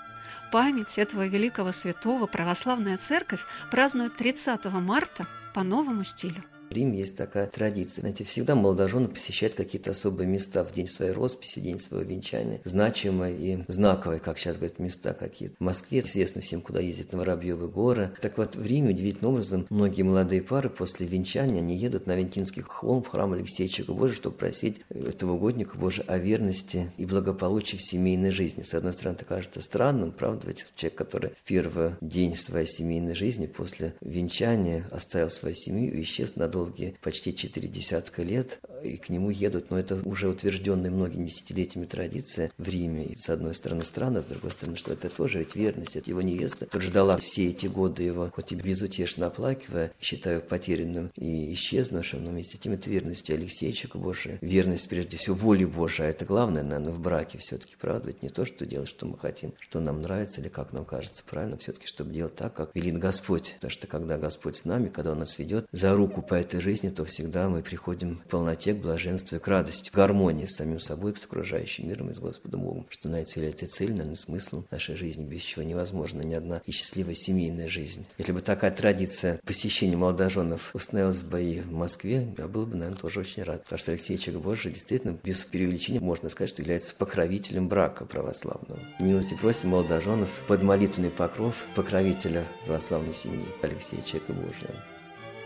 память 0.51 0.99
этого 0.99 1.25
великого 1.27 1.71
святого 1.71 2.27
православная 2.27 2.97
церковь 2.97 3.45
празднует 3.71 4.15
30 4.17 4.65
марта 4.65 5.23
по 5.53 5.63
новому 5.63 6.03
стилю. 6.03 6.43
Риме 6.71 6.99
есть 6.99 7.15
такая 7.15 7.47
традиция. 7.47 8.01
Знаете, 8.01 8.23
всегда 8.23 8.55
молодожены 8.55 9.07
посещают 9.07 9.55
какие-то 9.55 9.91
особые 9.91 10.27
места 10.27 10.63
в 10.63 10.73
день 10.73 10.87
своей 10.87 11.11
росписи, 11.11 11.59
день 11.59 11.79
своего 11.79 12.09
венчания. 12.09 12.61
Значимые 12.63 13.35
и 13.37 13.63
знаковые, 13.67 14.19
как 14.19 14.37
сейчас 14.37 14.57
говорят, 14.57 14.79
места 14.79 15.13
какие-то. 15.13 15.55
В 15.59 15.63
Москве 15.63 15.99
известно 15.99 16.41
всем, 16.41 16.61
куда 16.61 16.79
ездят 16.79 17.11
на 17.11 17.19
Воробьевы 17.19 17.67
горы. 17.67 18.11
Так 18.21 18.37
вот, 18.37 18.55
в 18.55 18.65
Риме 18.65 18.91
удивительным 18.91 19.33
образом 19.33 19.67
многие 19.69 20.03
молодые 20.03 20.41
пары 20.41 20.69
после 20.69 21.07
венчания, 21.07 21.59
они 21.59 21.75
едут 21.75 22.07
на 22.07 22.15
Вентинский 22.15 22.61
холм 22.61 23.03
в 23.03 23.07
храм 23.07 23.33
Алексея 23.33 23.67
Чика 23.67 23.93
Божия, 23.93 24.15
чтобы 24.15 24.37
просить 24.37 24.81
этого 24.89 25.33
угодника 25.33 25.77
Божия 25.77 26.05
о 26.07 26.17
верности 26.17 26.91
и 26.97 27.05
благополучии 27.05 27.77
в 27.77 27.81
семейной 27.81 28.31
жизни. 28.31 28.61
С 28.61 28.73
одной 28.73 28.93
стороны, 28.93 29.15
это 29.15 29.25
кажется 29.25 29.61
странным, 29.61 30.11
правда, 30.11 30.47
ведь 30.47 30.65
человек, 30.75 30.97
который 30.97 31.31
в 31.31 31.43
первый 31.43 31.91
день 32.01 32.35
своей 32.35 32.67
семейной 32.67 33.15
жизни 33.15 33.45
после 33.45 33.93
венчания 34.01 34.87
оставил 34.91 35.29
свою 35.29 35.55
семью 35.55 35.93
и 35.93 36.03
исчез 36.03 36.35
на 36.35 36.47
долгие 36.61 36.95
почти 37.01 37.35
четыре 37.35 37.67
десятка 37.67 38.21
лет, 38.21 38.59
и 38.83 38.97
к 38.97 39.09
нему 39.09 39.29
едут, 39.29 39.71
но 39.71 39.79
это 39.79 39.99
уже 40.05 40.27
утвержденная 40.29 40.91
многими 40.91 41.27
десятилетиями 41.27 41.85
традиция 41.85 42.51
в 42.57 42.69
Риме. 42.69 43.05
И, 43.05 43.15
с 43.17 43.29
одной 43.29 43.53
стороны, 43.53 43.83
странно, 43.83 44.21
с 44.21 44.25
другой 44.25 44.51
стороны, 44.51 44.77
что 44.77 44.93
это 44.93 45.09
тоже 45.09 45.39
ведь 45.39 45.55
верность. 45.55 45.95
Это 45.95 46.09
его 46.09 46.21
невеста, 46.21 46.65
тут 46.65 46.81
ждала 46.81 47.17
все 47.17 47.49
эти 47.49 47.67
годы 47.67 48.03
его, 48.03 48.31
хоть 48.33 48.51
и 48.51 48.55
безутешно 48.55 49.27
оплакивая, 49.27 49.91
считаю 49.99 50.41
потерянным 50.41 51.11
и 51.15 51.53
исчезнувшим, 51.53 52.23
но 52.23 52.31
вместе 52.31 52.57
с 52.57 52.59
тем 52.59 52.73
это 52.73 52.89
верность 52.89 53.29
Алексеевича 53.29 53.89
Божия, 53.93 54.37
верность 54.41 54.87
прежде 54.89 55.17
всего 55.17 55.35
воли 55.35 55.65
Божией, 55.65 56.07
а 56.07 56.09
это 56.11 56.25
главное, 56.25 56.63
наверное, 56.63 56.93
в 56.93 56.99
браке 56.99 57.37
все-таки, 57.39 57.75
правда, 57.79 58.07
ведь 58.07 58.23
не 58.23 58.29
то, 58.29 58.45
что 58.45 58.65
делать, 58.65 58.89
что 58.89 59.05
мы 59.05 59.17
хотим, 59.17 59.53
что 59.59 59.79
нам 59.79 60.01
нравится 60.01 60.41
или 60.41 60.49
как 60.49 60.73
нам 60.73 60.85
кажется 60.85 61.23
правильно, 61.29 61.57
все-таки, 61.57 61.87
чтобы 61.87 62.13
делать 62.13 62.35
так, 62.35 62.53
как 62.53 62.75
велит 62.75 62.97
Господь. 62.97 63.55
Потому 63.55 63.71
что 63.71 63.87
когда 63.87 64.17
Господь 64.17 64.57
с 64.57 64.65
нами, 64.65 64.89
когда 64.89 65.11
Он 65.11 65.19
нас 65.19 65.37
ведет 65.39 65.65
за 65.71 65.93
руку 65.93 66.21
по 66.21 66.35
этой 66.35 66.50
жизни, 66.59 66.89
то 66.89 67.05
всегда 67.05 67.47
мы 67.49 67.61
приходим 67.61 68.17
к 68.17 68.27
полноте, 68.27 68.73
к 68.73 68.77
блаженству 68.77 69.37
и 69.37 69.39
к 69.39 69.47
радости, 69.47 69.89
к 69.89 69.93
гармонии 69.93 70.45
с 70.45 70.55
самим 70.55 70.79
собой, 70.79 71.15
с 71.15 71.23
окружающим 71.23 71.87
миром 71.87 72.09
и 72.09 72.13
с 72.13 72.19
Господом 72.19 72.61
Богом. 72.61 72.87
Что 72.89 73.09
найти 73.09 73.39
является 73.39 73.67
цель, 73.67 73.91
наверное, 73.91 74.15
смыслом 74.15 74.65
нашей 74.71 74.95
жизни, 74.95 75.23
без 75.23 75.41
чего 75.41 75.63
невозможно 75.63 76.21
ни 76.21 76.33
одна 76.33 76.61
и 76.65 76.71
счастливая 76.71 77.15
семейная 77.15 77.69
жизнь. 77.69 78.05
Если 78.17 78.31
бы 78.31 78.41
такая 78.41 78.71
традиция 78.71 79.39
посещения 79.45 79.95
молодоженов 79.95 80.71
установилась 80.73 81.17
в 81.17 81.29
бои 81.29 81.59
в 81.61 81.71
Москве, 81.71 82.27
я 82.37 82.47
был 82.47 82.65
бы, 82.65 82.75
наверное, 82.75 82.99
тоже 82.99 83.21
очень 83.21 83.43
рад. 83.43 83.63
Потому 83.63 83.79
что 83.79 83.91
Алексей 83.91 84.17
Чек 84.17 84.35
Божий 84.35 84.71
действительно, 84.71 85.17
без 85.23 85.43
преувеличения, 85.43 86.01
можно 86.01 86.29
сказать, 86.29 86.49
что 86.49 86.61
является 86.61 86.95
покровителем 86.95 87.67
брака 87.67 88.05
православного. 88.05 88.79
Милости 88.99 89.35
просим 89.35 89.69
молодоженов 89.69 90.41
под 90.47 90.63
молитвенный 90.63 91.11
покров 91.11 91.65
покровителя 91.75 92.45
православной 92.65 93.13
семьи 93.13 93.45
Алексея 93.61 94.01
Чека 94.01 94.33
Божия. 94.33 94.90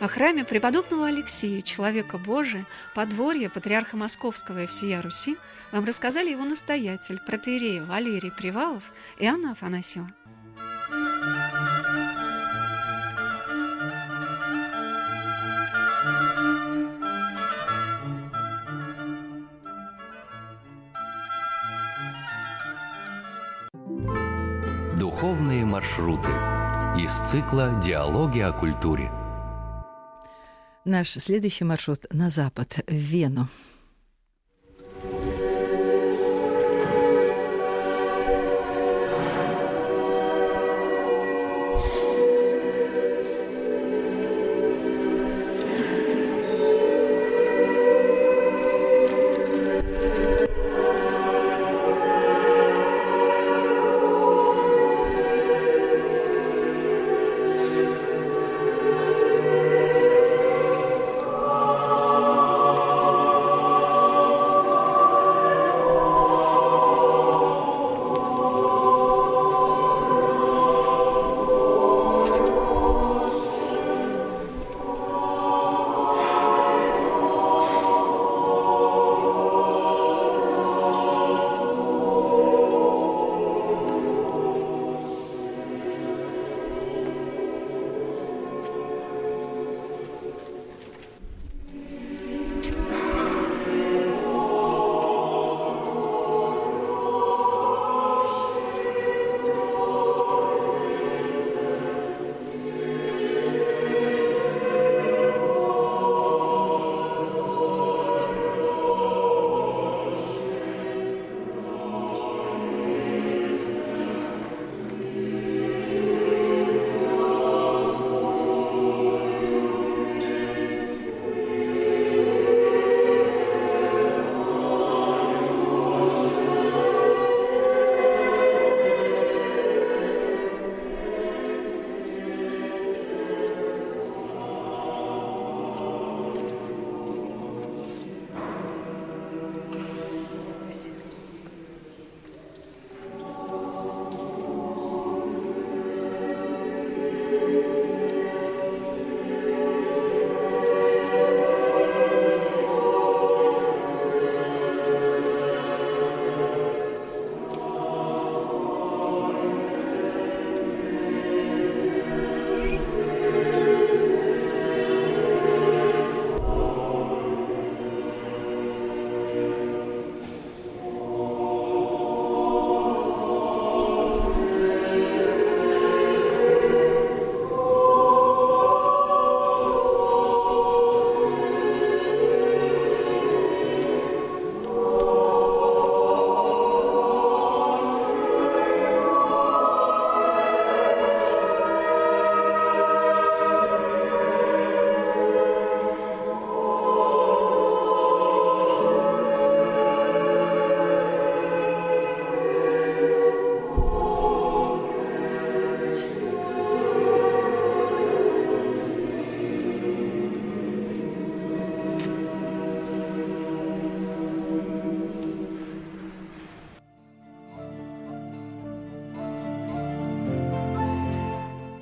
О 0.01 0.07
храме 0.07 0.43
преподобного 0.43 1.07
Алексея, 1.07 1.61
человека 1.61 2.17
Божия, 2.17 2.65
подворье 2.93 3.49
патриарха 3.49 3.95
Московского 3.95 4.63
и 4.63 4.67
всея 4.67 5.01
Руси 5.01 5.37
вам 5.71 5.85
рассказали 5.85 6.31
его 6.31 6.43
настоятель, 6.43 7.19
протеерей 7.25 7.79
Валерий 7.79 8.31
Привалов 8.31 8.91
и 9.17 9.25
Анна 9.25 9.51
Афанасьева. 9.51 10.11
Духовные 24.99 25.65
маршруты 25.65 26.29
из 26.97 27.11
цикла 27.21 27.79
«Диалоги 27.81 28.39
о 28.39 28.51
культуре». 28.51 29.24
Наш 30.85 31.09
следующий 31.09 31.63
маршрут 31.63 32.05
на 32.11 32.29
запад, 32.29 32.79
в 32.85 32.93
Вену. 32.93 33.47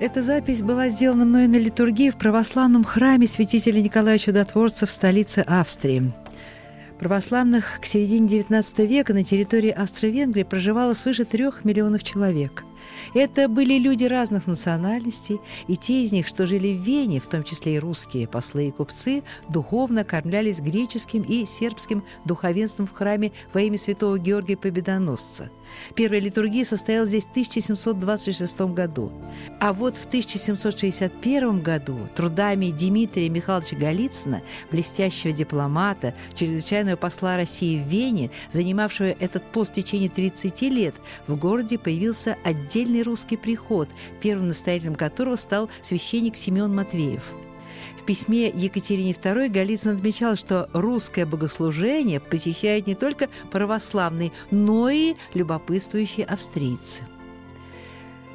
Эта 0.03 0.21
запись 0.21 0.61
была 0.61 0.89
сделана 0.89 1.23
мной 1.23 1.47
на 1.47 1.55
литургии 1.55 2.09
в 2.09 2.17
православном 2.17 2.83
храме 2.83 3.25
святителя 3.25 3.79
Николая 3.79 4.17
Чудотворца 4.17 4.85
в 4.85 4.91
столице 4.91 5.45
Австрии. 5.47 6.11
Православных 6.99 7.79
к 7.79 7.85
середине 7.85 8.27
XIX 8.27 8.85
века 8.85 9.13
на 9.13 9.23
территории 9.23 9.69
Австро-Венгрии 9.69 10.43
проживало 10.43 10.91
свыше 10.93 11.23
трех 11.23 11.63
миллионов 11.63 12.03
человек. 12.03 12.65
Это 13.13 13.47
были 13.47 13.77
люди 13.77 14.03
разных 14.03 14.45
национальностей, 14.45 15.39
и 15.69 15.77
те 15.77 16.03
из 16.03 16.11
них, 16.11 16.27
что 16.27 16.47
жили 16.47 16.75
в 16.75 16.81
Вене, 16.81 17.21
в 17.21 17.27
том 17.27 17.45
числе 17.45 17.75
и 17.75 17.79
русские 17.79 18.27
послы 18.27 18.67
и 18.67 18.71
купцы, 18.71 19.23
духовно 19.47 20.03
кормлялись 20.03 20.59
греческим 20.59 21.21
и 21.21 21.45
сербским 21.45 22.03
духовенством 22.25 22.87
в 22.87 22.91
храме 22.91 23.31
во 23.53 23.61
имя 23.61 23.77
святого 23.77 24.19
Георгия 24.19 24.57
Победоносца. 24.57 25.49
Первая 25.95 26.19
литургия 26.19 26.65
состоялась 26.65 27.09
здесь 27.09 27.25
в 27.25 27.31
1726 27.31 28.61
году. 28.73 29.11
А 29.59 29.73
вот 29.73 29.97
в 29.97 30.05
1761 30.05 31.61
году 31.61 31.97
трудами 32.15 32.71
Дмитрия 32.71 33.29
Михайловича 33.29 33.75
Голицына, 33.75 34.41
блестящего 34.71 35.33
дипломата, 35.33 36.13
чрезвычайного 36.33 36.95
посла 36.95 37.37
России 37.37 37.81
в 37.81 37.87
Вене, 37.87 38.31
занимавшего 38.49 39.07
этот 39.07 39.43
пост 39.43 39.71
в 39.71 39.75
течение 39.75 40.09
30 40.09 40.61
лет, 40.63 40.95
в 41.27 41.35
городе 41.35 41.77
появился 41.77 42.37
отдельный 42.43 43.03
русский 43.03 43.37
приход, 43.37 43.89
первым 44.21 44.47
настоятелем 44.47 44.95
которого 44.95 45.35
стал 45.35 45.69
священник 45.81 46.35
Семен 46.35 46.73
Матвеев. 46.73 47.23
В 48.03 48.05
письме 48.05 48.49
Екатерине 48.49 49.13
II 49.13 49.47
Голицын 49.47 49.95
отмечал, 49.95 50.35
что 50.35 50.69
русское 50.73 51.25
богослужение 51.25 52.19
посещают 52.19 52.85
не 52.85 52.95
только 52.95 53.29
православные, 53.49 54.33
но 54.51 54.89
и 54.89 55.15
любопытствующие 55.33 56.25
австрийцы. 56.25 57.03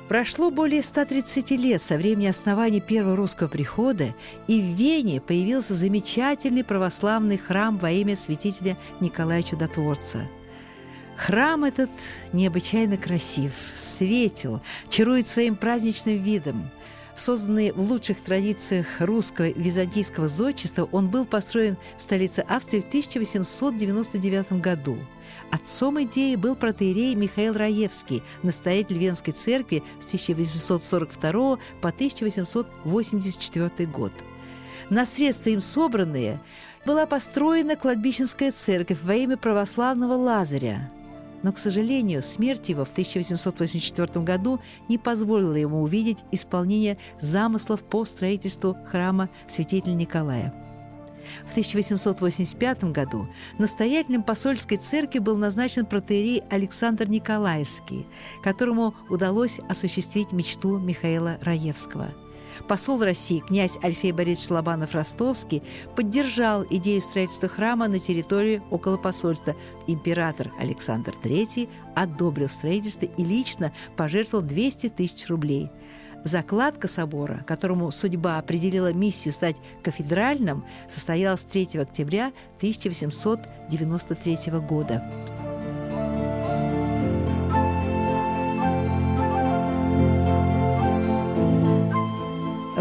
Прошло 0.09 0.51
более 0.51 0.83
130 0.83 1.51
лет 1.51 1.83
со 1.83 1.99
времени 1.99 2.29
основания 2.29 2.81
первого 2.81 3.15
русского 3.15 3.49
прихода, 3.49 4.15
и 4.47 4.59
в 4.59 4.65
Вене 4.65 5.21
появился 5.21 5.75
замечательный 5.75 6.65
православный 6.65 7.37
храм 7.37 7.77
во 7.77 7.91
имя 7.91 8.17
святителя 8.17 8.79
Николая 9.01 9.43
Чудотворца. 9.43 10.27
Храм 11.19 11.65
этот 11.65 11.91
необычайно 12.33 12.97
красив, 12.97 13.53
светел, 13.75 14.63
чарует 14.89 15.29
своим 15.29 15.57
праздничным 15.57 16.17
видом– 16.17 16.71
Созданный 17.19 17.73
в 17.73 17.81
лучших 17.81 18.21
традициях 18.21 18.87
русского 19.01 19.49
византийского 19.49 20.29
зодчества, 20.29 20.89
он 20.93 21.09
был 21.09 21.27
построен 21.27 21.77
в 21.99 22.03
столице 22.03 22.45
Австрии 22.49 22.81
в 22.81 22.87
1899 22.87 24.53
году. 24.61 24.97
Отцом 25.51 26.01
идеи 26.05 26.37
был 26.37 26.55
протеерей 26.55 27.17
Михаил 27.17 27.55
Раевский, 27.55 28.23
настоятель 28.45 28.99
Венской 28.99 29.33
церкви 29.33 29.83
с 29.99 30.05
1842 30.05 31.59
по 31.81 31.89
1884 31.89 33.91
год. 33.91 34.13
На 34.89 35.05
средства 35.05 35.51
им 35.51 35.61
собранные 35.61 36.41
была 36.87 37.05
построена 37.05 37.75
кладбищенская 37.75 38.53
церковь 38.53 38.99
во 39.03 39.17
имя 39.17 39.37
православного 39.37 40.15
Лазаря– 40.15 40.93
но, 41.43 41.53
к 41.53 41.59
сожалению, 41.59 42.23
смерть 42.23 42.69
его 42.69 42.85
в 42.85 42.91
1884 42.91 44.25
году 44.25 44.61
не 44.89 44.99
позволила 44.99 45.55
ему 45.55 45.83
увидеть 45.83 46.25
исполнение 46.33 46.99
замыслов 47.21 47.83
по 47.83 48.05
строительству 48.05 48.77
храма 48.87 49.29
святителя 49.47 49.93
Николая. 49.93 50.55
В 51.47 51.51
1885 51.51 52.85
году 52.85 53.29
настоятелем 53.59 54.23
посольской 54.23 54.79
церкви 54.79 55.19
был 55.19 55.37
назначен 55.37 55.85
протеерей 55.85 56.43
Александр 56.49 57.09
Николаевский, 57.09 58.07
которому 58.43 58.95
удалось 59.11 59.59
осуществить 59.69 60.33
мечту 60.33 60.79
Михаила 60.79 61.39
Раевского– 61.43 62.15
Посол 62.67 63.03
России 63.03 63.41
князь 63.41 63.79
Алексей 63.83 64.13
Борисович 64.13 64.51
Лобанов-Ростовский 64.51 65.63
поддержал 65.95 66.65
идею 66.69 67.01
строительства 67.01 67.49
храма 67.49 67.89
на 67.89 67.99
территории 67.99 68.63
около 68.71 68.97
посольства. 68.97 69.55
Император 69.87 70.53
Александр 70.59 71.15
III 71.23 71.69
одобрил 71.95 72.49
строительство 72.49 73.07
и 73.07 73.25
лично 73.25 73.73
пожертвовал 73.97 74.45
200 74.45 74.91
тысяч 74.91 75.29
рублей. 75.29 75.71
Закладка 76.25 76.89
собора, 76.89 77.45
которому 77.47 77.91
судьба 77.91 78.39
определила 78.39 78.93
миссию 78.93 79.33
стать 79.33 79.57
кафедральным, 79.83 80.65
состоялась 80.89 81.45
3 81.45 81.81
октября 81.81 82.33
1893 82.59 84.59
года. 84.61 85.05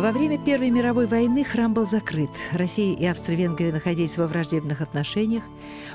Во 0.08 0.14
время 0.14 0.38
Первой 0.38 0.70
мировой 0.70 1.06
войны 1.06 1.44
храм 1.44 1.74
был 1.74 1.86
закрыт. 1.86 2.30
Россия 2.54 2.96
и 2.96 3.06
Австро-Венгрия 3.06 3.74
находились 3.74 4.16
во 4.16 4.26
враждебных 4.26 4.80
отношениях. 4.80 5.44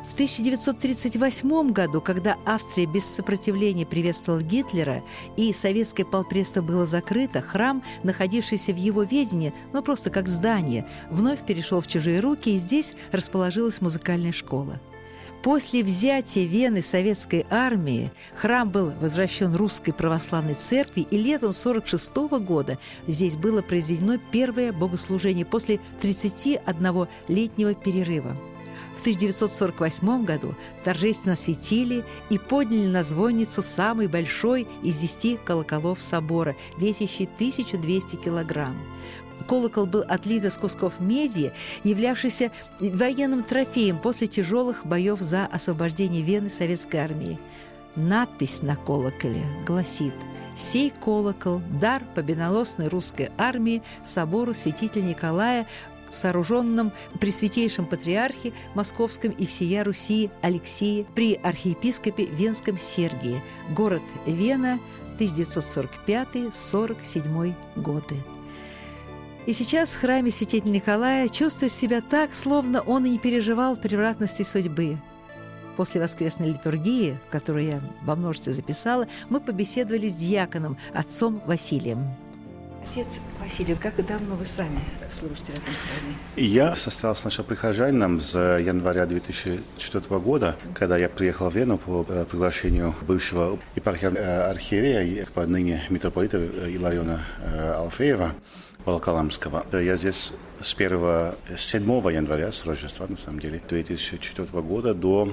В 0.07 0.13
1938 0.13 1.73
году, 1.73 2.03
когда 2.03 2.37
Австрия 2.45 2.85
без 2.85 3.07
сопротивления 3.07 3.87
приветствовала 3.87 4.43
Гитлера 4.43 5.03
и 5.39 5.51
советское 5.55 6.05
полпредство 6.05 6.61
было 6.61 6.85
закрыто, 6.85 7.41
храм, 7.41 7.83
находившийся 8.03 8.75
в 8.75 8.77
его 8.77 9.03
ведении, 9.03 9.55
ну 9.73 9.83
просто 9.83 10.11
как 10.11 10.29
здание, 10.29 10.87
вновь 11.11 11.47
перешел 11.47 11.81
в 11.81 11.87
чужие 11.87 12.21
руки, 12.21 12.51
и 12.51 12.59
здесь 12.59 12.95
расположилась 13.13 13.81
музыкальная 13.81 14.33
школа. 14.33 14.79
После 15.43 15.83
взятия 15.83 16.47
Вены 16.47 16.83
советской 16.83 17.45
армии 17.51 18.13
храм 18.37 18.71
был 18.71 18.93
возвращен 19.01 19.57
русской 19.57 19.91
православной 19.91 20.55
церкви, 20.55 21.01
и 21.11 21.17
летом 21.17 21.51
1946 21.51 22.45
года 22.45 22.79
здесь 23.09 23.35
было 23.35 23.61
произведено 23.61 24.19
первое 24.31 24.73
богослужение 24.73 25.45
после 25.45 25.81
31-летнего 26.01 27.75
перерыва. 27.75 28.37
В 28.97 29.01
1948 29.01 30.25
году 30.25 30.55
торжественно 30.85 31.33
осветили 31.33 32.05
и 32.31 32.39
подняли 32.39 32.87
на 32.87 33.03
звонницу 33.03 33.63
самый 33.63 34.07
большой 34.07 34.69
из 34.85 34.99
десяти 34.99 35.41
колоколов 35.45 36.01
собора, 36.03 36.55
весящий 36.79 37.25
1200 37.25 38.15
килограмм 38.15 38.77
колокол 39.43 39.87
был 39.87 40.05
отлит 40.09 40.45
из 40.45 40.57
кусков 40.57 41.01
меди, 41.01 41.53
являвшийся 41.85 42.51
военным 42.81 43.43
трофеем 43.43 43.99
после 43.99 44.27
тяжелых 44.27 44.87
боев 44.87 45.21
за 45.21 45.47
освобождение 45.47 46.23
Вены 46.23 46.51
советской 46.51 46.97
армии. 46.97 47.39
Надпись 47.97 48.63
на 48.63 48.77
колоколе 48.77 49.43
гласит 49.67 50.15
«Сей 50.57 50.91
колокол– 50.91 51.63
дар 51.81 52.03
победоносной 52.15 52.89
русской 52.89 53.31
армии 53.39 53.83
собору 54.03 54.55
святителя 54.55 55.03
Николая 55.03 55.67
сооруженном 56.15 56.93
при 57.21 57.31
святейшем 57.31 57.87
патриархе 57.87 58.53
Московском 58.75 59.31
и 59.33 59.47
всея 59.47 59.85
Руси 59.85 60.31
Алексии 60.43 61.07
при 61.15 61.35
архиепископе 61.35 62.27
Венском 62.27 62.79
Сергии, 62.79 63.43
город 63.75 64.03
Вена, 64.27 64.79
1945-47 65.19 67.55
годы. 67.77 68.17
И 69.45 69.53
сейчас 69.53 69.93
в 69.93 70.01
храме 70.01 70.31
святителя 70.31 70.71
Николая 70.71 71.29
чувствуешь 71.29 71.73
себя 71.73 72.01
так, 72.01 72.33
словно 72.33 72.81
он 72.81 73.05
и 73.07 73.11
не 73.11 73.19
переживал 73.19 73.77
превратности 73.77 74.45
судьбы. 74.45 74.99
После 75.77 76.01
воскресной 76.01 76.51
литургии, 76.51 77.19
которую 77.31 77.67
я 77.67 77.81
во 78.03 78.15
множестве 78.15 78.53
записала, 78.53 79.09
мы 79.31 79.41
побеседовали 79.41 80.09
с 80.09 80.15
диаконом, 80.15 80.77
отцом 80.95 81.43
Василием. 81.47 82.15
Отец 82.89 83.21
Василий, 83.41 83.75
как 83.75 84.05
давно 84.07 84.37
вы 84.37 84.45
сами 84.45 84.79
служите 85.11 85.53
в 85.53 85.57
этом 85.57 85.75
храме? 85.75 86.17
Я 86.37 86.75
состоял 86.75 87.17
сначала 87.17 87.47
прихожанином 87.47 88.21
с 88.21 88.35
января 88.35 89.07
2004 89.07 90.21
года, 90.21 90.57
когда 90.75 90.99
я 90.99 91.09
приехал 91.09 91.49
в 91.49 91.57
Вену 91.57 91.79
по 91.79 92.05
э, 92.09 92.27
приглашению 92.31 92.95
бывшего 93.03 93.59
епархия 93.77 94.11
э, 94.11 94.51
архиерея, 94.51 95.27
ныне 95.47 95.83
митрополита 95.89 96.39
Илариона 96.39 97.25
э, 97.41 97.73
Алфеева. 97.73 98.35
Волоколамского. 98.85 99.65
Я 99.73 99.97
здесь 99.97 100.33
с 100.63 100.75
1 100.75 101.33
7 101.57 101.83
января, 102.13 102.53
с 102.53 102.67
Рождества, 102.67 103.07
на 103.09 103.17
самом 103.17 103.41
деле, 103.41 103.61
2004 103.69 104.63
года 104.63 104.95
до 104.95 105.33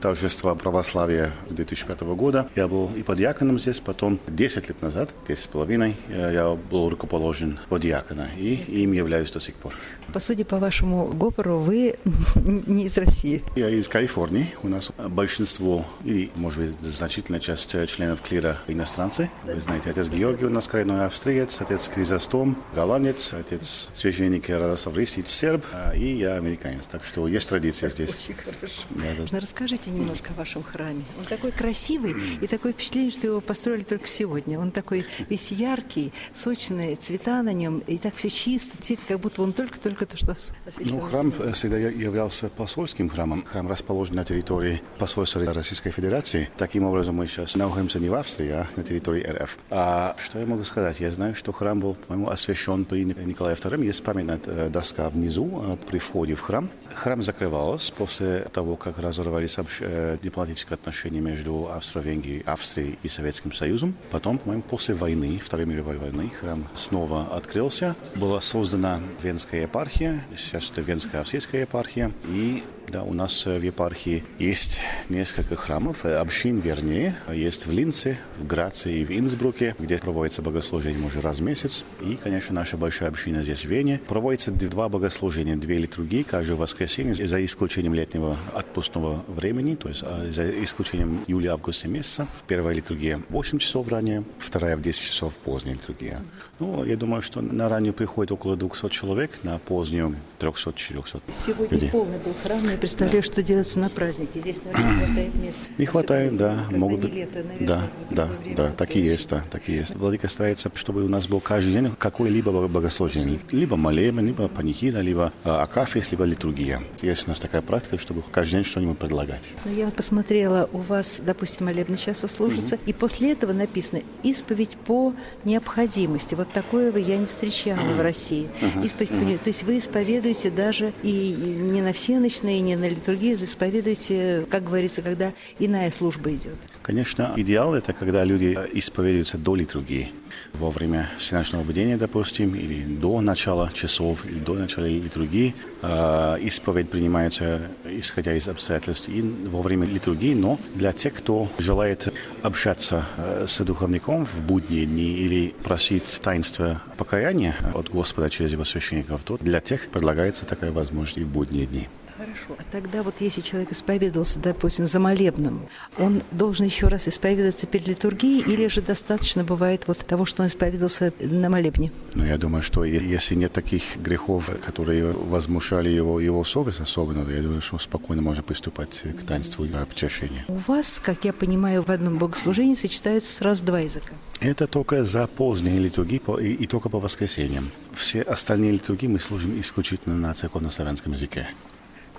торжества 0.00 0.54
православия 0.54 1.32
2005 1.50 2.00
года. 2.00 2.48
Я 2.56 2.68
был 2.68 2.90
и 2.96 3.02
подьяконом 3.02 3.58
здесь, 3.58 3.80
потом 3.80 4.20
10 4.28 4.68
лет 4.68 4.82
назад, 4.82 5.14
10 5.28 5.42
с 5.42 5.46
половиной, 5.46 5.96
э, 6.08 6.30
я 6.34 6.54
был 6.54 6.88
рукоположен 6.88 7.58
под 7.68 7.82
диакона, 7.82 8.28
и 8.38 8.54
им 8.54 8.92
являюсь 8.92 9.30
до 9.30 9.40
сих 9.40 9.54
пор. 9.54 9.74
По 10.12 10.18
сути, 10.18 10.42
по 10.42 10.58
вашему 10.58 11.06
говору, 11.06 11.58
вы 11.58 11.96
не 12.66 12.84
из 12.84 12.98
России. 12.98 13.42
Я 13.56 13.68
из 13.68 13.88
Калифорнии. 13.88 14.46
У 14.62 14.68
нас 14.68 14.90
большинство, 15.08 15.86
или, 16.04 16.30
может 16.34 16.64
быть, 16.64 16.80
значительная 16.80 17.40
часть 17.40 17.70
членов 17.88 18.20
клира 18.20 18.58
иностранцы. 18.66 19.30
Вы 19.44 19.60
знаете, 19.60 19.90
отец 19.90 20.08
Георгий 20.08 20.46
у 20.46 20.50
нас 20.50 20.68
коренной 20.68 21.06
австриец, 21.06 21.60
отец 21.60 21.88
Кризостом, 21.88 22.56
голландец, 22.74 23.32
отец 23.32 23.90
священник 23.94 24.50
Радослав 24.60 24.96
Ристич 24.96 25.26
серб, 25.28 25.64
а, 25.72 25.92
и 25.94 26.16
я 26.16 26.36
американец. 26.36 26.86
Так 26.86 27.04
что 27.04 27.26
есть 27.26 27.48
традиция 27.48 27.90
здесь. 27.90 28.18
Очень 28.18 28.34
хорошо. 28.34 28.82
Да, 28.90 29.24
да. 29.30 29.40
Расскажите 29.40 29.90
немножко 29.90 30.32
о 30.32 30.38
вашем 30.38 30.62
храме. 30.62 31.02
Он 31.18 31.24
такой 31.24 31.50
красивый 31.52 32.14
и 32.40 32.46
такое 32.46 32.72
впечатление, 32.72 33.10
что 33.10 33.26
его 33.26 33.40
построили 33.40 33.82
только 33.82 34.06
сегодня. 34.06 34.58
Он 34.58 34.70
такой 34.70 35.06
весь 35.28 35.50
яркий, 35.50 36.12
сочный, 36.32 36.94
цвета 36.96 37.42
на 37.42 37.52
нем, 37.52 37.78
и 37.86 37.98
так 37.98 38.14
все 38.14 38.28
чисто, 38.28 38.76
как 39.08 39.20
будто 39.20 39.42
он 39.42 39.52
только-только 39.52 40.06
то, 40.06 40.16
что. 40.16 40.36
Ну, 40.80 41.00
храм 41.00 41.32
всегда 41.52 41.78
являлся 41.78 42.48
посольским 42.48 43.08
храмом. 43.08 43.44
Храм 43.44 43.68
расположен 43.68 44.16
на 44.16 44.24
территории 44.24 44.82
посольства 44.98 45.40
Российской 45.52 45.90
Федерации. 45.90 46.48
Таким 46.56 46.84
образом, 46.84 47.16
мы 47.16 47.26
сейчас 47.26 47.54
находимся 47.56 47.98
не 47.98 48.08
в 48.08 48.14
Австрии, 48.14 48.50
а 48.50 48.68
на 48.76 48.82
территории 48.82 49.22
РФ. 49.22 49.58
А 49.70 50.16
что 50.18 50.38
я 50.38 50.46
могу 50.46 50.64
сказать? 50.64 51.00
Я 51.00 51.10
знаю, 51.10 51.34
что 51.34 51.52
храм 51.52 51.80
был, 51.80 51.94
по-моему, 51.94 52.30
освящен 52.30 52.84
при 52.84 53.04
Николае 53.04 53.56
II. 53.56 53.84
Есть 53.84 54.02
памятная 54.02 54.40
э, 54.46 54.49
доска 54.70 55.08
внизу 55.08 55.64
э, 55.66 55.76
при 55.88 55.98
входе 55.98 56.34
в 56.34 56.40
храм. 56.40 56.70
Храм 56.94 57.22
закрывался 57.22 57.92
после 57.92 58.40
того, 58.52 58.76
как 58.76 58.98
разорвались 58.98 59.58
э, 59.80 60.18
дипломатические 60.22 60.74
отношения 60.74 61.20
между 61.20 61.68
Австро-Венгрией, 61.72 62.42
Австрией 62.46 62.98
и 63.02 63.08
Советским 63.08 63.52
Союзом. 63.52 63.94
Потом, 64.10 64.38
по-моему, 64.38 64.62
после 64.62 64.94
войны, 64.94 65.38
Второй 65.42 65.66
мировой 65.66 65.98
войны, 65.98 66.30
храм 66.40 66.66
снова 66.74 67.26
открылся. 67.34 67.96
Была 68.14 68.40
создана 68.40 69.00
Венская 69.22 69.62
епархия, 69.62 70.24
сейчас 70.36 70.70
это 70.70 70.80
Венская 70.80 71.20
Австрийская 71.20 71.62
епархия. 71.62 72.12
И 72.28 72.62
да, 72.90 73.04
у 73.04 73.14
нас 73.14 73.46
в 73.46 73.62
епархии 73.62 74.24
есть 74.40 74.80
несколько 75.08 75.54
храмов, 75.54 76.04
общин 76.04 76.58
вернее. 76.58 77.14
Есть 77.32 77.66
в 77.66 77.72
Линце, 77.72 78.18
в 78.36 78.46
Граце 78.46 78.92
и 78.92 79.04
в 79.04 79.10
Инсбруке, 79.10 79.76
где 79.78 79.96
проводится 79.98 80.42
богослужение 80.42 81.06
уже 81.06 81.20
раз 81.20 81.38
в 81.38 81.42
месяц. 81.42 81.84
И, 82.00 82.16
конечно, 82.16 82.52
наша 82.52 82.76
большая 82.76 83.08
община 83.08 83.44
здесь 83.44 83.64
в 83.64 83.68
Вене. 83.68 84.00
Проводится 84.40 84.70
два 84.70 84.88
богослужения, 84.88 85.54
две 85.56 85.76
литургии 85.76 86.22
каждое 86.22 86.54
воскресенье, 86.54 87.14
за 87.14 87.44
исключением 87.44 87.92
летнего 87.92 88.38
отпускного 88.54 89.22
времени, 89.28 89.74
то 89.74 89.88
есть 89.88 90.02
а, 90.02 90.30
за 90.30 90.48
исключением 90.64 91.24
июля-августа 91.26 91.88
месяца. 91.88 92.26
Первая 92.46 92.74
литургия 92.74 93.18
в 93.28 93.32
8 93.32 93.58
часов 93.58 93.88
ранее, 93.88 94.24
вторая 94.38 94.78
в 94.78 94.82
10 94.82 94.98
часов 94.98 95.34
поздняя 95.34 95.74
литургия. 95.74 96.22
Ну, 96.58 96.84
я 96.84 96.96
думаю, 96.96 97.20
что 97.20 97.42
на 97.42 97.68
раннюю 97.68 97.92
приходит 97.92 98.32
около 98.32 98.56
200 98.56 98.88
человек, 98.88 99.30
на 99.42 99.58
позднюю 99.58 100.16
300-400 100.38 101.20
Сегодня 101.46 101.68
людей. 101.68 101.90
полный 101.90 102.18
был 102.18 102.34
храм, 102.42 102.64
я 102.64 102.78
представляю, 102.78 103.22
да. 103.22 103.26
что 103.26 103.42
делается 103.42 103.78
на 103.78 103.90
празднике. 103.90 104.40
Здесь, 104.40 104.60
наверное, 104.64 104.90
не 104.90 105.04
хватает 105.04 105.34
места. 105.34 105.62
Не 105.76 105.86
хватает, 105.86 106.36
да. 106.38 106.66
Могут 106.70 107.00
быть. 107.00 107.14
Лето, 107.14 107.42
наверное, 107.42 107.66
да, 107.66 107.90
да, 108.10 108.30
да, 108.56 108.70
так 108.70 108.96
и 108.96 109.00
есть, 109.00 109.28
да, 109.28 109.44
так 109.50 109.68
и 109.68 109.72
есть. 109.72 109.94
Владыка 109.96 110.28
старается, 110.28 110.70
чтобы 110.74 111.04
у 111.04 111.08
нас 111.08 111.26
был 111.26 111.40
каждый 111.40 111.72
день 111.72 111.90
какое-либо 111.98 112.68
богослужение. 112.68 113.40
Либо 113.50 113.76
молебен, 113.76 114.19
либо 114.20 114.48
панихида, 114.48 115.00
либо 115.00 115.32
а, 115.44 115.62
акафис, 115.62 116.10
либо 116.10 116.24
литургия. 116.24 116.82
Есть 117.02 117.26
у 117.26 117.30
нас 117.30 117.40
такая 117.40 117.62
практика, 117.62 117.98
чтобы 117.98 118.22
каждый 118.30 118.52
день 118.52 118.64
что-нибудь 118.64 118.98
предлагать. 118.98 119.50
Ну, 119.64 119.74
я 119.74 119.84
вот 119.84 119.94
посмотрела, 119.94 120.68
у 120.72 120.78
вас, 120.78 121.20
допустим, 121.24 121.66
молебный 121.66 121.96
часто 121.98 122.28
служится, 122.28 122.76
mm-hmm. 122.76 122.86
и 122.86 122.92
после 122.92 123.32
этого 123.32 123.52
написано 123.52 124.02
«исповедь 124.22 124.76
по 124.76 125.14
необходимости». 125.44 126.34
Вот 126.34 126.52
такое 126.52 126.94
я 126.96 127.16
не 127.16 127.26
встречала 127.26 127.78
в 127.78 128.00
России. 128.02 128.48
Mm-hmm. 128.60 128.84
Исповедь 128.84 129.10
по... 129.10 129.44
То 129.44 129.50
есть 129.50 129.62
вы 129.62 129.78
исповедуете 129.78 130.50
даже 130.50 130.92
и 131.02 131.32
не 131.32 131.80
на 131.82 131.92
всеночные, 131.92 132.60
не 132.60 132.76
на 132.76 132.88
литургии, 132.88 133.34
вы 133.34 133.44
исповедуете, 133.44 134.46
как 134.50 134.64
говорится, 134.64 135.02
когда 135.02 135.32
иная 135.58 135.90
служба 135.90 136.30
идет. 136.30 136.56
Конечно, 136.90 137.34
идеал– 137.36 137.74
это 137.76 137.92
когда 137.92 138.24
люди 138.24 138.58
исповедуются 138.72 139.38
до 139.38 139.54
литургии 139.54 140.10
во 140.52 140.70
время 140.70 141.08
всеночного 141.18 141.62
бдения, 141.62 141.96
допустим, 141.96 142.56
или 142.56 142.82
до 142.82 143.20
начала 143.20 143.70
часов, 143.72 144.26
или 144.26 144.40
до 144.40 144.54
начала 144.54 144.86
литургии. 144.86 145.54
Э, 145.82 146.36
исповедь 146.40 146.90
принимается, 146.90 147.68
исходя 147.84 148.34
из 148.34 148.48
обстоятельств, 148.48 149.08
и 149.08 149.22
во 149.22 149.62
время 149.62 149.86
литургии, 149.86 150.34
но 150.34 150.58
для 150.74 150.92
тех, 150.92 151.14
кто 151.14 151.48
желает 151.58 152.12
общаться 152.42 153.06
э, 153.16 153.44
с 153.46 153.64
духовником 153.64 154.26
в 154.26 154.42
будние 154.42 154.84
дни 154.84 155.12
или 155.12 155.54
просить 155.62 156.18
таинства 156.20 156.82
покаяния 156.96 157.54
от 157.72 157.88
Господа 157.88 158.30
через 158.30 158.50
его 158.50 158.64
священников, 158.64 159.22
то 159.22 159.36
для 159.36 159.60
тех 159.60 159.90
предлагается 159.90 160.44
такая 160.44 160.72
возможность 160.72 161.18
и 161.18 161.22
в 161.22 161.28
будние 161.28 161.66
дни. 161.66 161.86
Хорошо. 162.20 162.56
А 162.58 162.62
тогда 162.70 163.02
вот 163.02 163.14
если 163.20 163.40
человек 163.40 163.72
исповедовался, 163.72 164.38
допустим, 164.40 164.86
за 164.86 165.00
молебным, 165.00 165.68
он 165.96 166.22
должен 166.32 166.66
еще 166.66 166.88
раз 166.88 167.08
исповедоваться 167.08 167.66
перед 167.66 167.88
литургией 167.88 168.42
или 168.42 168.66
же 168.66 168.82
достаточно 168.82 169.42
бывает 169.42 169.84
вот 169.86 169.98
того, 169.98 170.26
что 170.26 170.42
он 170.42 170.48
исповедовался 170.48 171.14
на 171.18 171.48
молебне? 171.48 171.90
Ну, 172.14 172.26
я 172.26 172.36
думаю, 172.36 172.60
что 172.60 172.84
если 172.84 173.34
нет 173.36 173.52
таких 173.52 173.96
грехов, 173.96 174.50
которые 174.62 175.12
возмущали 175.12 175.88
его, 175.88 176.20
его 176.20 176.44
совесть 176.44 176.80
особенно, 176.80 177.26
я 177.30 177.40
думаю, 177.40 177.62
что 177.62 177.78
спокойно 177.78 178.20
можно 178.20 178.42
приступать 178.42 179.02
к 179.18 179.24
таинству 179.24 179.66
обчащения. 179.80 180.44
У 180.48 180.56
вас, 180.56 181.00
как 181.02 181.24
я 181.24 181.32
понимаю, 181.32 181.82
в 181.82 181.88
одном 181.88 182.18
богослужении 182.18 182.74
сочетаются 182.74 183.32
сразу 183.32 183.64
два 183.64 183.80
языка? 183.80 184.12
Это 184.40 184.66
только 184.66 185.04
за 185.04 185.26
поздние 185.26 185.78
литургии 185.78 186.20
и, 186.42 186.52
и 186.52 186.66
только 186.66 186.90
по 186.90 187.00
воскресеньям. 187.00 187.70
Все 187.92 188.20
остальные 188.20 188.72
литургии 188.72 189.06
мы 189.06 189.20
служим 189.20 189.58
исключительно 189.58 190.16
на 190.16 190.34
церковно-славянском 190.34 191.14
языке. 191.14 191.48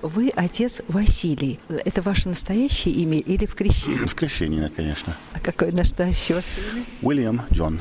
Вы 0.02 0.32
отец 0.36 0.82
Василий. 0.88 1.60
Это 1.70 2.02
ваше 2.02 2.28
настоящее 2.28 2.96
имя 2.96 3.20
или 3.20 3.46
в 3.46 3.54
крещении? 3.54 4.06
В 4.06 4.16
крещении, 4.16 4.68
конечно. 4.76 5.16
А 5.34 5.40
какое 5.40 5.72
настоящее 5.72 6.38
вас 6.38 6.56
имя? 6.58 6.84
Уильям 7.04 7.44
Джон. 7.54 7.80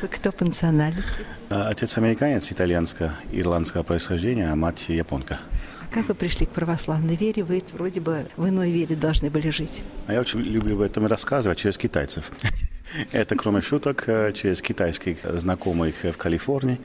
Вы 0.00 0.06
кто 0.06 0.30
по 0.30 0.44
национальности? 0.44 1.24
А, 1.50 1.68
отец 1.68 1.98
американец 1.98 2.52
итальянско-ирландского 2.52 3.82
происхождения, 3.82 4.52
а 4.52 4.54
мать 4.54 4.88
японка. 4.88 5.40
А 5.82 5.92
как 5.92 6.06
вы 6.06 6.14
пришли 6.14 6.46
к 6.46 6.50
православной 6.50 7.16
вере? 7.16 7.42
Вы 7.42 7.64
вроде 7.72 8.00
бы 8.00 8.28
в 8.36 8.48
иной 8.48 8.70
вере 8.70 8.94
должны 8.94 9.28
были 9.28 9.50
жить. 9.50 9.82
А 10.06 10.12
я 10.12 10.20
очень 10.20 10.40
люблю 10.40 10.76
об 10.76 10.82
этом 10.82 11.06
рассказывать 11.06 11.58
через 11.58 11.76
китайцев. 11.76 12.30
Это, 13.10 13.34
кроме 13.34 13.62
шуток, 13.62 14.04
э, 14.06 14.32
через 14.32 14.62
китайских 14.62 15.18
знакомых 15.24 16.04
в 16.04 16.16
Калифорнии, 16.16 16.80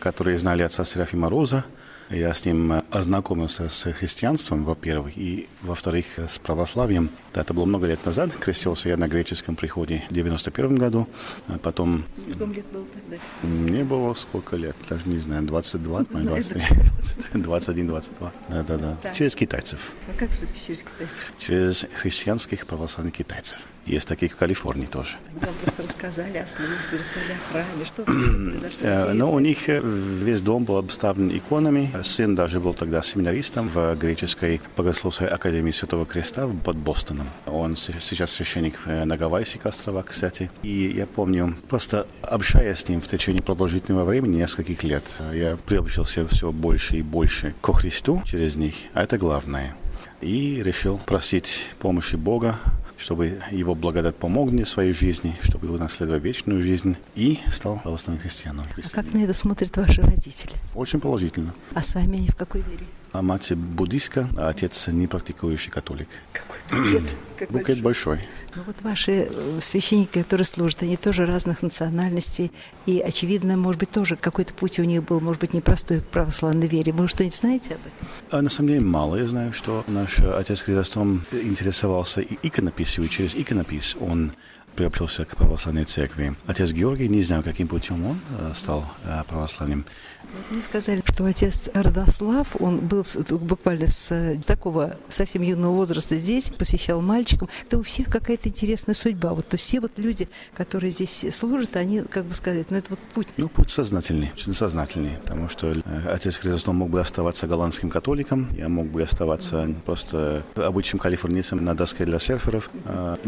которые 0.00 0.36
знали 0.36 0.64
отца 0.64 0.84
Серафима 0.84 1.28
Роза, 1.28 1.64
я 2.10 2.32
с 2.32 2.44
ним 2.44 2.72
э, 2.72 2.82
ознакомился 2.90 3.68
с 3.68 3.92
христианством, 3.92 4.64
во-первых, 4.64 5.16
и, 5.16 5.48
во-вторых, 5.62 6.18
с 6.18 6.38
православием. 6.38 7.10
Да, 7.34 7.40
это 7.40 7.54
было 7.54 7.64
много 7.64 7.86
лет 7.86 8.04
назад. 8.06 8.32
Крестился 8.32 8.88
я 8.88 8.96
на 8.96 9.08
греческом 9.08 9.56
приходе 9.56 10.04
в 10.08 10.14
91 10.14 10.76
году. 10.76 11.08
А 11.48 11.58
потом... 11.58 12.04
Сколько 12.14 12.44
лет 12.54 12.66
было 12.66 12.84
тогда? 12.86 13.16
Мне 13.42 13.84
было 13.84 14.14
сколько 14.14 14.56
лет? 14.56 14.76
Даже 14.88 15.08
не 15.08 15.18
знаю, 15.18 15.42
22, 15.42 16.00
не 16.12 16.20
23, 16.22 17.42
21, 17.42 17.86
22. 17.86 18.32
Да-да-да. 18.48 19.12
Через 19.12 19.34
китайцев. 19.34 19.92
А 20.08 20.18
как 20.18 20.30
все-таки 20.30 20.60
через 20.66 20.82
китайцев? 20.82 21.32
Через 21.38 21.86
христианских 21.94 22.66
православных 22.66 23.14
китайцев. 23.14 23.66
Есть 23.86 24.08
таких 24.08 24.32
в 24.32 24.36
Калифорнии 24.36 24.86
тоже. 24.86 25.16
Вам 25.40 25.54
просто 25.62 25.84
рассказали 25.84 26.38
о 26.38 26.46
службе, 26.46 26.74
рассказали 26.98 27.32
о 27.32 27.52
храме. 27.52 27.84
Что 27.84 28.02
произошло? 28.04 28.80
Э, 28.82 29.12
ну, 29.12 29.32
у 29.32 29.38
них 29.38 29.68
э, 29.68 29.80
весь 29.80 30.42
дом 30.42 30.64
был 30.64 30.78
обставлен 30.78 31.28
иконами. 31.36 31.92
Сын 32.02 32.34
даже 32.34 32.58
был 32.58 32.74
тогда 32.74 33.00
семинаристом 33.02 33.68
в 33.68 33.94
греческой 33.94 34.60
богословской 34.76 35.28
академии 35.28 35.70
Святого 35.70 36.04
Креста 36.04 36.48
под 36.64 36.76
Бостоном. 36.76 37.28
Он 37.46 37.76
сейчас 37.76 38.32
священник 38.32 38.74
э, 38.86 39.04
на 39.04 39.16
Гавайских 39.16 39.64
островах, 39.66 40.06
кстати. 40.06 40.50
И 40.64 40.92
я 40.96 41.06
помню, 41.06 41.56
просто 41.68 42.08
общаясь 42.22 42.80
с 42.80 42.88
ним 42.88 43.00
в 43.00 43.06
течение 43.06 43.42
продолжительного 43.42 44.04
времени, 44.04 44.38
нескольких 44.38 44.82
лет, 44.82 45.04
я 45.32 45.56
приобщился 45.56 46.26
все 46.26 46.50
больше 46.50 46.96
и 46.96 47.02
больше 47.02 47.54
ко 47.60 47.72
Христу 47.72 48.20
через 48.24 48.56
них. 48.56 48.74
А 48.94 49.04
это 49.04 49.16
главное. 49.16 49.76
И 50.20 50.60
решил 50.62 50.98
просить 51.06 51.68
помощи 51.78 52.16
Бога 52.16 52.58
чтобы 52.96 53.40
его 53.50 53.74
благодать 53.74 54.16
помог 54.16 54.50
мне 54.50 54.64
в 54.64 54.68
своей 54.68 54.92
жизни, 54.92 55.36
чтобы 55.40 55.70
унаследовать 55.70 56.22
вечную 56.22 56.62
жизнь, 56.62 56.96
и 57.14 57.38
стал 57.52 57.80
православным 57.80 58.22
христианом. 58.22 58.66
А 58.76 58.88
как 58.90 59.12
на 59.12 59.18
это 59.18 59.34
смотрят 59.34 59.76
ваши 59.76 60.02
родители? 60.02 60.52
Очень 60.74 61.00
положительно. 61.00 61.54
А 61.74 61.82
сами 61.82 62.18
они 62.18 62.28
в 62.28 62.36
какой 62.36 62.62
вере? 62.62 62.86
А 63.12 63.22
мать 63.22 63.52
буддистка, 63.54 64.28
а 64.36 64.48
отец 64.48 64.88
не 64.88 65.06
практикующий 65.06 65.70
католик. 65.70 66.08
Какой 66.32 66.58
букет? 66.82 67.16
Как 67.38 67.50
букет 67.50 67.80
большой. 67.82 68.20
Ну 68.54 68.62
вот 68.66 68.76
ваши 68.82 69.28
э, 69.30 69.58
священники, 69.60 70.22
которые 70.22 70.44
служат, 70.44 70.82
они 70.82 70.96
тоже 70.96 71.26
разных 71.26 71.62
национальностей. 71.62 72.52
И, 72.86 73.00
очевидно, 73.00 73.56
может 73.56 73.80
быть, 73.80 73.90
тоже 73.90 74.16
какой-то 74.16 74.54
путь 74.54 74.78
у 74.78 74.84
них 74.84 75.02
был, 75.02 75.20
может 75.20 75.40
быть, 75.40 75.54
непростой 75.54 76.00
к 76.00 76.04
православной 76.04 76.66
вере. 76.66 76.92
Вы 76.92 77.08
что-нибудь 77.08 77.34
знаете 77.34 77.74
об 77.74 77.80
этом? 77.80 78.08
А 78.30 78.42
на 78.42 78.50
самом 78.50 78.68
деле 78.68 78.80
мало. 78.80 79.16
Я 79.16 79.26
знаю, 79.26 79.52
что 79.52 79.84
наш 79.86 80.20
отец 80.20 80.62
Хризостом 80.62 81.24
интересовался 81.32 82.22
иконописью, 82.22 83.04
и 83.04 83.08
через 83.08 83.34
иконопись 83.34 83.96
он 84.00 84.32
приобщился 84.76 85.24
к 85.24 85.36
православной 85.36 85.84
церкви. 85.84 86.36
Отец 86.46 86.72
Георгий, 86.72 87.08
не 87.08 87.22
знаю, 87.22 87.42
каким 87.42 87.68
путем 87.68 88.04
он 88.06 88.20
стал 88.54 88.84
православным. 89.28 89.84
Мне 90.50 90.62
сказали, 90.62 91.02
что 91.04 91.24
отец 91.24 91.70
Родослав, 91.72 92.56
он 92.60 92.78
был 92.78 93.04
буквально 93.30 93.86
с 93.86 94.38
такого 94.46 94.96
совсем 95.08 95.42
юного 95.42 95.74
возраста 95.74 96.16
здесь, 96.16 96.50
посещал 96.50 97.00
мальчиком. 97.00 97.48
Это 97.64 97.78
у 97.78 97.82
всех 97.82 98.08
какая-то 98.08 98.48
интересная 98.48 98.94
судьба. 98.94 99.32
Вот 99.32 99.48
то 99.48 99.56
все 99.56 99.80
вот 99.80 99.92
люди, 99.96 100.28
которые 100.54 100.90
здесь 100.90 101.26
служат, 101.34 101.76
они, 101.76 102.02
как 102.02 102.24
бы 102.24 102.34
сказать, 102.34 102.70
ну 102.70 102.76
это 102.76 102.90
вот 102.90 102.98
путь. 103.14 103.28
Ну, 103.36 103.48
путь 103.48 103.70
сознательный, 103.70 104.30
очень 104.34 104.54
сознательный, 104.54 105.18
потому 105.24 105.48
что 105.48 105.72
э, 105.72 105.82
отец 106.08 106.38
Хризостом 106.38 106.76
мог 106.76 106.90
бы 106.90 107.00
оставаться 107.00 107.46
голландским 107.46 107.90
католиком, 107.90 108.48
я 108.56 108.68
мог 108.68 108.86
бы 108.86 109.02
оставаться 109.02 109.68
просто 109.84 110.44
обычным 110.54 111.00
калифорнийцем 111.00 111.64
на 111.64 111.74
доске 111.74 112.04
для 112.04 112.18
серферов, 112.18 112.70
а, 112.84 113.18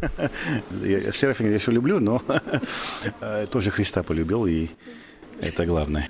но 0.70 1.12
серфинг 1.12 1.48
я 1.48 1.54
еще 1.54 1.72
люблю, 1.72 2.00
но 2.00 2.22
э, 3.20 3.46
тоже 3.50 3.70
Христа 3.70 4.02
полюбил 4.02 4.46
и 4.46 4.68
это 5.40 5.66
главное. 5.66 6.08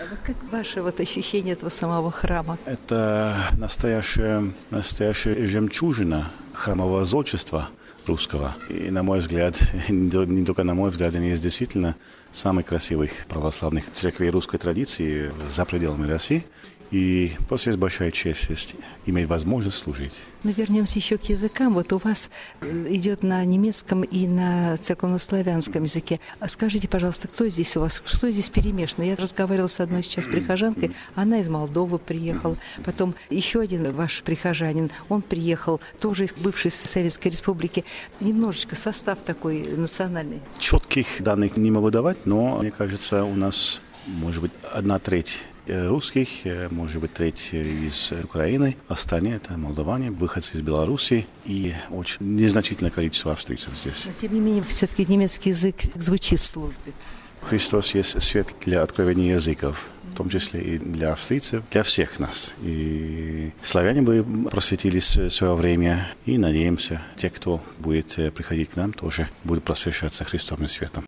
А 0.00 0.26
как 0.26 0.36
ваше 0.52 0.82
вот 0.82 1.00
ощущение 1.00 1.54
этого 1.54 1.70
самого 1.70 2.10
храма? 2.10 2.58
Это 2.64 3.34
настоящая, 3.56 4.52
настоящая 4.70 5.46
жемчужина 5.46 6.30
храмового 6.52 7.04
зодчества 7.04 7.68
русского. 8.06 8.56
И, 8.68 8.90
на 8.90 9.02
мой 9.02 9.20
взгляд, 9.20 9.60
не 9.88 10.44
только 10.44 10.64
на 10.64 10.74
мой 10.74 10.90
взгляд, 10.90 11.14
они 11.14 11.28
есть 11.30 11.42
действительно 11.42 11.94
самых 12.32 12.66
красивых 12.66 13.10
православных 13.28 13.90
церквей 13.92 14.30
русской 14.30 14.58
традиции 14.58 15.32
за 15.48 15.64
пределами 15.64 16.06
России. 16.06 16.44
И 16.90 17.32
просто 17.48 17.70
есть 17.70 17.78
большая 17.78 18.10
честь 18.10 18.48
есть 18.48 18.74
иметь 19.06 19.26
возможность 19.26 19.78
служить. 19.78 20.14
Но 20.42 20.52
вернемся 20.52 20.98
еще 20.98 21.18
к 21.18 21.24
языкам. 21.24 21.74
Вот 21.74 21.92
у 21.92 21.98
вас 21.98 22.30
э, 22.60 22.86
идет 22.90 23.22
на 23.22 23.44
немецком 23.44 24.02
и 24.02 24.26
на 24.26 24.76
церковнославянском 24.78 25.82
языке. 25.82 26.20
А 26.40 26.48
скажите, 26.48 26.88
пожалуйста, 26.88 27.28
кто 27.28 27.46
здесь 27.48 27.76
у 27.76 27.80
вас, 27.80 28.02
что 28.06 28.30
здесь 28.30 28.48
перемешано? 28.48 29.04
Я 29.04 29.16
разговаривала 29.16 29.66
с 29.66 29.80
одной 29.80 30.02
сейчас 30.02 30.26
прихожанкой, 30.26 30.92
она 31.14 31.40
из 31.40 31.48
Молдовы 31.48 31.98
приехала. 31.98 32.56
Потом 32.84 33.14
еще 33.30 33.60
один 33.60 33.92
ваш 33.92 34.22
прихожанин, 34.22 34.90
он 35.08 35.22
приехал, 35.22 35.80
тоже 36.00 36.24
из 36.24 36.32
бывшей 36.32 36.70
Советской 36.70 37.28
Республики. 37.28 37.84
Немножечко 38.20 38.76
состав 38.76 39.18
такой 39.20 39.62
национальный. 39.76 40.40
Четких 40.58 41.20
данных 41.20 41.56
не 41.56 41.70
могу 41.70 41.90
давать, 41.90 42.26
но 42.26 42.58
мне 42.58 42.70
кажется, 42.70 43.24
у 43.24 43.34
нас 43.34 43.80
может 44.06 44.42
быть 44.42 44.52
одна 44.72 44.98
треть 44.98 45.42
русских, 45.68 46.28
э, 46.44 46.68
может 46.70 47.00
быть, 47.00 47.12
треть 47.14 47.50
из 47.52 48.12
Украины, 48.22 48.76
остальные 48.88 49.36
это 49.36 49.56
молдаване, 49.56 50.10
выходцы 50.10 50.56
из 50.56 50.60
Беларуси 50.60 51.26
и 51.44 51.74
очень 51.90 52.36
незначительное 52.36 52.90
количество 52.90 53.32
австрийцев 53.32 53.72
здесь. 53.76 54.06
Но, 54.06 54.12
тем 54.12 54.34
не 54.34 54.40
менее, 54.40 54.62
все-таки 54.64 55.04
немецкий 55.06 55.50
язык 55.50 55.76
звучит 55.94 56.40
в 56.40 56.46
службе. 56.46 56.92
Христос 57.40 57.94
есть 57.94 58.20
свет 58.22 58.54
для 58.64 58.82
откровения 58.82 59.34
языков, 59.34 59.88
в 60.12 60.16
том 60.16 60.28
числе 60.28 60.60
и 60.60 60.78
для 60.78 61.12
австрийцев, 61.12 61.62
для 61.70 61.82
всех 61.82 62.18
нас. 62.18 62.52
И 62.62 63.52
славяне 63.62 64.02
бы 64.02 64.24
просветились 64.50 65.16
в 65.16 65.30
свое 65.30 65.54
время, 65.54 66.08
и 66.26 66.38
надеемся, 66.38 67.02
те, 67.16 67.30
кто 67.30 67.62
будет 67.78 68.18
э, 68.18 68.30
приходить 68.30 68.70
к 68.70 68.76
нам, 68.76 68.92
тоже 68.92 69.28
будут 69.44 69.64
просвещаться 69.64 70.24
Христовым 70.24 70.68
светом. 70.68 71.04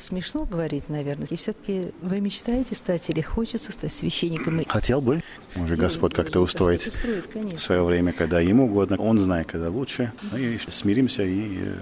Смешно 0.00 0.44
говорить, 0.44 0.88
наверное. 0.88 1.26
И 1.30 1.36
все-таки 1.36 1.92
вы 2.00 2.20
мечтаете 2.20 2.74
стать 2.74 3.08
или 3.10 3.20
хочется 3.20 3.72
стать 3.72 3.92
священником? 3.92 4.62
Хотел 4.66 5.00
бы. 5.00 5.22
Может, 5.54 5.78
Господь 5.78 6.14
как-то 6.14 6.40
устроить 6.40 6.88
устроит, 6.88 7.58
свое 7.58 7.82
время, 7.82 8.12
когда 8.12 8.40
ему 8.40 8.64
угодно. 8.64 8.96
Он 8.96 9.18
знает, 9.18 9.46
когда 9.46 9.68
лучше. 9.68 10.12
Ну 10.30 10.38
и 10.38 10.58
смиримся 10.58 11.22
и 11.22 11.58
э, 11.58 11.74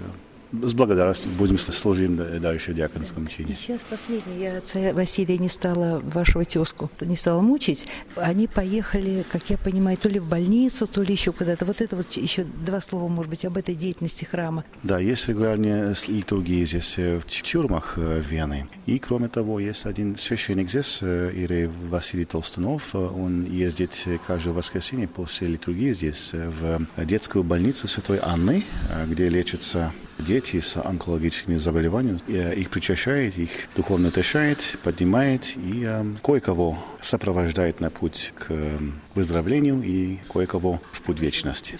с 0.51 0.73
благодарностью 0.73 1.31
будем 1.31 1.57
служить 1.57 2.15
дальше 2.41 2.71
в 2.71 2.75
диаконском 2.75 3.27
чине. 3.27 3.55
Сейчас 3.59 3.81
последний. 3.89 4.43
Я 4.43 4.57
отца 4.57 4.93
Василия 4.93 5.37
не 5.37 5.49
стала, 5.49 5.99
вашего 5.99 6.43
тезку, 6.45 6.89
не 7.01 7.15
стала 7.15 7.41
мучить. 7.41 7.87
Они 8.15 8.47
поехали, 8.47 9.25
как 9.31 9.49
я 9.49 9.57
понимаю, 9.57 9.97
то 9.97 10.09
ли 10.09 10.19
в 10.19 10.27
больницу, 10.27 10.87
то 10.87 11.01
ли 11.01 11.11
еще 11.11 11.31
куда-то. 11.31 11.65
Вот 11.65 11.81
это 11.81 11.95
вот 11.95 12.11
еще 12.13 12.43
два 12.43 12.81
слова, 12.81 13.07
может 13.07 13.29
быть, 13.29 13.45
об 13.45 13.57
этой 13.57 13.75
деятельности 13.75 14.25
храма. 14.25 14.63
Да, 14.83 14.99
есть 14.99 15.27
регулярные 15.29 15.93
литургии 16.07 16.65
здесь 16.65 16.97
э, 16.97 17.19
в 17.19 17.25
тюрьмах 17.25 17.93
э, 17.97 18.21
Вены. 18.27 18.67
И, 18.85 18.99
кроме 18.99 19.27
того, 19.27 19.59
есть 19.59 19.85
один 19.85 20.17
священник 20.17 20.69
здесь, 20.69 20.99
э, 21.01 21.31
Ирей 21.35 21.69
Василий 21.89 22.25
Толстунов. 22.25 22.95
Он 22.95 23.45
ездит 23.45 24.07
каждое 24.25 24.51
воскресенье 24.51 25.07
после 25.07 25.47
литургии 25.47 25.91
здесь 25.91 26.31
в 26.33 26.87
детскую 27.05 27.43
больницу 27.43 27.87
Святой 27.87 28.19
Анны, 28.21 28.63
где 29.07 29.29
лечатся 29.29 29.93
дети 30.29 30.59
с 30.59 30.77
онкологическими 30.77 31.57
заболеваниями. 31.57 32.19
Э, 32.27 32.53
их 32.53 32.69
причащает, 32.69 33.37
их 33.39 33.49
духовно 33.75 34.11
тешает, 34.11 34.77
поднимает 34.83 35.57
и 35.57 35.83
э, 35.83 36.05
кое-кого 36.23 36.77
сопровождает 37.01 37.79
на 37.79 37.89
путь 37.89 38.33
к 38.37 38.45
э, 38.49 38.77
выздоровлению 39.15 39.81
и 39.81 40.19
кое-кого 40.31 40.81
в 40.91 41.01
путь 41.01 41.19
вечности. 41.19 41.79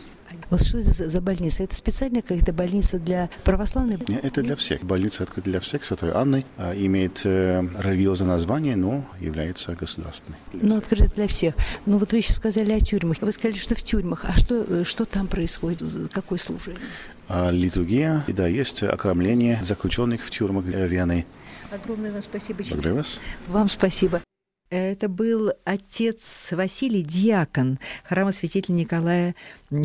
Вот 0.49 0.63
что 0.63 0.79
это 0.79 0.91
за, 0.91 1.21
больница? 1.21 1.63
Это 1.63 1.75
специальная 1.75 2.23
какая-то 2.23 2.51
больница 2.51 2.97
для 2.97 3.29
православных? 3.43 3.99
Это 4.23 4.41
для 4.41 4.55
всех. 4.55 4.83
Больница 4.83 5.23
открыта 5.23 5.49
для 5.51 5.59
всех. 5.59 5.83
Святой 5.83 6.11
Анны 6.11 6.43
имеет 6.75 7.23
религиозное 7.25 8.29
название, 8.29 8.75
но 8.75 9.05
является 9.19 9.73
государственной. 9.73 10.37
Ну, 10.53 10.77
открыта 10.77 11.13
для 11.15 11.27
всех. 11.27 11.53
Ну, 11.85 11.97
вот 11.99 12.11
вы 12.11 12.19
еще 12.19 12.33
сказали 12.33 12.71
о 12.71 12.79
тюрьмах. 12.79 13.17
Вы 13.21 13.31
сказали, 13.31 13.59
что 13.59 13.75
в 13.75 13.83
тюрьмах. 13.83 14.25
А 14.25 14.37
что, 14.37 14.83
что 14.85 15.05
там 15.05 15.27
происходит? 15.27 15.83
Какое 16.13 16.39
служение? 16.39 16.81
Литургия, 17.29 18.23
да, 18.27 18.47
есть 18.47 18.83
окромление 18.83 19.59
заключенных 19.61 20.23
в 20.23 20.29
тюрьмах 20.29 20.65
Вены. 20.65 21.25
Огромное 21.71 22.11
вам 22.11 22.21
спасибо. 22.21 22.63
Благодарю 22.67 22.95
вас. 22.95 23.21
Вам 23.47 23.69
спасибо. 23.69 24.21
Это 24.71 25.09
был 25.09 25.51
отец 25.63 26.49
Василий 26.51 27.01
Дьякон, 27.01 27.79
храма 28.03 28.31
святителя 28.31 28.75
Николая 28.75 29.35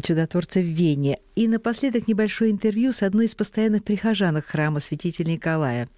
Чудотворца 0.02 0.60
в 0.60 0.64
Вене. 0.64 1.18
И 1.34 1.48
напоследок 1.48 2.06
небольшое 2.06 2.50
интервью 2.50 2.92
с 2.92 3.02
одной 3.02 3.26
из 3.26 3.34
постоянных 3.34 3.82
прихожанок 3.84 4.46
храма 4.46 4.80
святителя 4.80 5.32
Николая. 5.32 5.88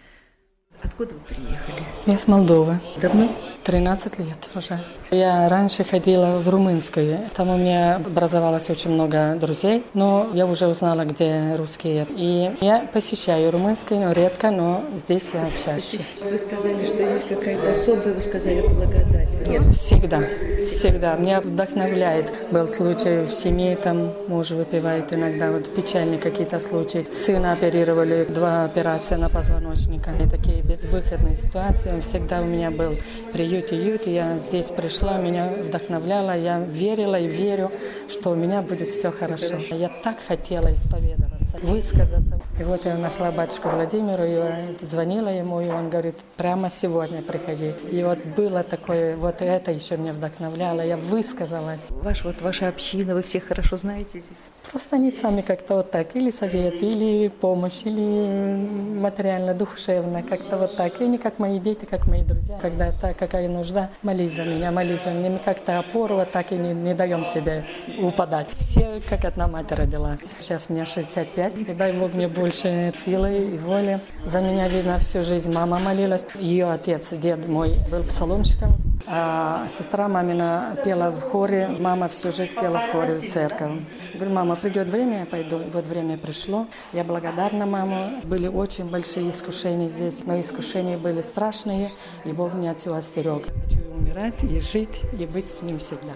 Откуда 0.82 1.14
вы 1.14 1.20
приехали? 1.20 1.82
Я 2.06 2.18
с 2.18 2.28
Молдовы. 2.28 2.80
Давно? 3.00 3.55
13 3.66 4.20
лет 4.20 4.48
уже. 4.54 4.78
Я 5.10 5.48
раньше 5.48 5.82
ходила 5.82 6.38
в 6.38 6.48
румынскую. 6.48 7.28
Там 7.34 7.50
у 7.50 7.56
меня 7.56 7.96
образовалось 7.96 8.70
очень 8.70 8.90
много 8.90 9.36
друзей, 9.40 9.84
но 9.92 10.28
я 10.34 10.46
уже 10.46 10.68
узнала, 10.68 11.04
где 11.04 11.54
русские. 11.56 12.06
И 12.10 12.52
я 12.60 12.88
посещаю 12.92 13.50
румынскую, 13.50 14.00
но 14.00 14.12
редко, 14.12 14.52
но 14.52 14.84
здесь 14.94 15.30
я 15.34 15.48
чаще. 15.50 15.98
Вы 16.22 16.38
сказали, 16.38 16.86
что 16.86 17.04
здесь 17.06 17.24
какая-то 17.28 17.70
особая, 17.72 18.14
вы 18.14 18.20
сказали, 18.20 18.60
благодать. 18.60 19.48
Нет? 19.48 19.62
Всегда, 19.74 20.22
всегда. 20.58 21.16
Меня 21.16 21.40
вдохновляет. 21.40 22.32
Был 22.52 22.68
случай 22.68 23.26
в 23.26 23.32
семье, 23.32 23.76
там 23.76 24.12
муж 24.28 24.50
выпивает 24.50 25.12
иногда, 25.12 25.50
вот 25.50 25.72
печальные 25.74 26.18
какие-то 26.18 26.60
случаи. 26.60 27.06
Сына 27.12 27.52
оперировали, 27.52 28.26
два 28.28 28.64
операции 28.64 29.16
на 29.16 29.28
позвоночника. 29.28 30.10
И 30.24 30.28
такие 30.28 30.62
безвыходные 30.62 31.34
ситуации. 31.36 31.92
Он 31.92 32.02
всегда 32.02 32.40
у 32.40 32.44
меня 32.44 32.70
был 32.70 32.94
приют, 33.32 33.55
уют. 33.72 34.06
Я 34.06 34.38
здесь 34.38 34.66
пришла, 34.66 35.18
меня 35.18 35.48
вдохновляла, 35.48 36.36
я 36.36 36.60
верила 36.60 37.18
и 37.18 37.26
верю, 37.26 37.70
что 38.08 38.30
у 38.30 38.34
меня 38.34 38.62
будет 38.62 38.90
все 38.90 39.10
хорошо. 39.10 39.56
Я 39.70 39.88
так 39.88 40.16
хотела 40.26 40.72
исповедоваться, 40.74 41.58
высказаться. 41.62 42.40
И 42.58 42.62
вот 42.64 42.84
я 42.86 42.96
нашла 42.96 43.30
батюшку 43.30 43.68
Владимиру, 43.68 44.24
и 44.24 44.84
звонила 44.84 45.28
ему, 45.28 45.60
и 45.60 45.68
он 45.68 45.90
говорит, 45.90 46.16
прямо 46.36 46.70
сегодня 46.70 47.22
приходи. 47.22 47.72
И 47.90 48.02
вот 48.02 48.18
было 48.36 48.62
такое, 48.62 49.16
вот 49.16 49.42
это 49.42 49.72
еще 49.72 49.96
меня 49.96 50.12
вдохновляло, 50.12 50.80
я 50.80 50.96
высказалась. 50.96 51.88
Ваш, 51.90 52.24
вот 52.24 52.40
ваша 52.40 52.68
община, 52.68 53.14
вы 53.14 53.22
всех 53.22 53.44
хорошо 53.44 53.76
знаете 53.76 54.20
здесь? 54.20 54.38
Просто 54.70 54.96
они 54.96 55.10
сами 55.10 55.42
как-то 55.42 55.76
вот 55.76 55.90
так, 55.90 56.16
или 56.16 56.30
совет, 56.30 56.82
или 56.82 57.28
помощь, 57.28 57.82
или 57.84 58.56
материально, 58.98 59.54
душевно, 59.54 60.22
как-то 60.22 60.56
вот 60.56 60.76
так. 60.76 61.00
И 61.00 61.04
они 61.04 61.18
как 61.18 61.38
мои 61.38 61.60
дети, 61.60 61.84
как 61.84 62.06
мои 62.06 62.22
друзья. 62.22 62.58
Когда 62.60 62.90
так, 62.90 63.16
какая 63.16 63.45
нужда, 63.48 63.90
молись 64.02 64.34
за 64.34 64.44
меня, 64.44 64.70
молись 64.70 65.04
за 65.04 65.10
меня. 65.10 65.30
Мы 65.30 65.38
как-то 65.38 65.78
опору 65.78 66.16
вот 66.16 66.30
так 66.30 66.52
и 66.52 66.56
не, 66.56 66.72
не 66.74 66.94
даем 66.94 67.24
себе 67.24 67.64
упадать. 67.98 68.48
Все 68.58 69.00
как 69.08 69.24
одна 69.24 69.48
мать 69.48 69.72
родила. 69.72 70.18
Сейчас 70.38 70.68
мне 70.68 70.84
65, 70.84 71.58
и 71.58 71.74
дай 71.74 71.92
Бог 71.92 72.14
мне 72.14 72.28
больше 72.28 72.92
силы 72.94 73.54
и 73.54 73.58
воли. 73.58 74.00
За 74.24 74.40
меня, 74.40 74.68
видно, 74.68 74.98
всю 74.98 75.22
жизнь 75.22 75.52
мама 75.52 75.78
молилась. 75.78 76.24
Ее 76.38 76.70
отец, 76.70 77.12
дед 77.12 77.46
мой, 77.48 77.74
был 77.90 78.02
псаломщиком. 78.04 78.76
А 79.06 79.66
сестра 79.68 80.08
мамина 80.08 80.76
пела 80.84 81.10
в 81.10 81.20
хоре. 81.30 81.68
Мама 81.78 82.08
всю 82.08 82.32
жизнь 82.32 82.54
пела 82.58 82.80
в 82.80 82.92
хоре 82.92 83.14
в 83.14 83.30
церковь. 83.30 83.82
Говорю, 84.14 84.32
мама, 84.32 84.56
придет 84.56 84.88
время, 84.90 85.20
я 85.20 85.26
пойду. 85.26 85.60
И 85.60 85.70
вот 85.70 85.86
время 85.86 86.16
пришло. 86.16 86.66
Я 86.92 87.04
благодарна 87.04 87.66
маму. 87.66 88.00
Были 88.24 88.48
очень 88.48 88.88
большие 88.88 89.30
искушения 89.30 89.88
здесь, 89.88 90.22
но 90.24 90.40
искушения 90.40 90.96
были 90.96 91.20
страшные, 91.20 91.92
и 92.24 92.32
Бог 92.32 92.54
меня 92.54 92.72
от 92.72 92.80
всего 92.80 92.96
остерег. 92.96 93.35
Хочу 93.40 93.80
умирать 93.94 94.42
и 94.44 94.60
жить, 94.60 95.02
и 95.18 95.26
быть 95.26 95.48
с 95.48 95.62
Ним 95.62 95.78
всегда. 95.78 96.14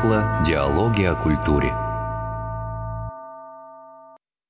Цикла 0.00 0.42
«Диалоги 0.44 1.02
о 1.04 1.14
культуре». 1.14 1.79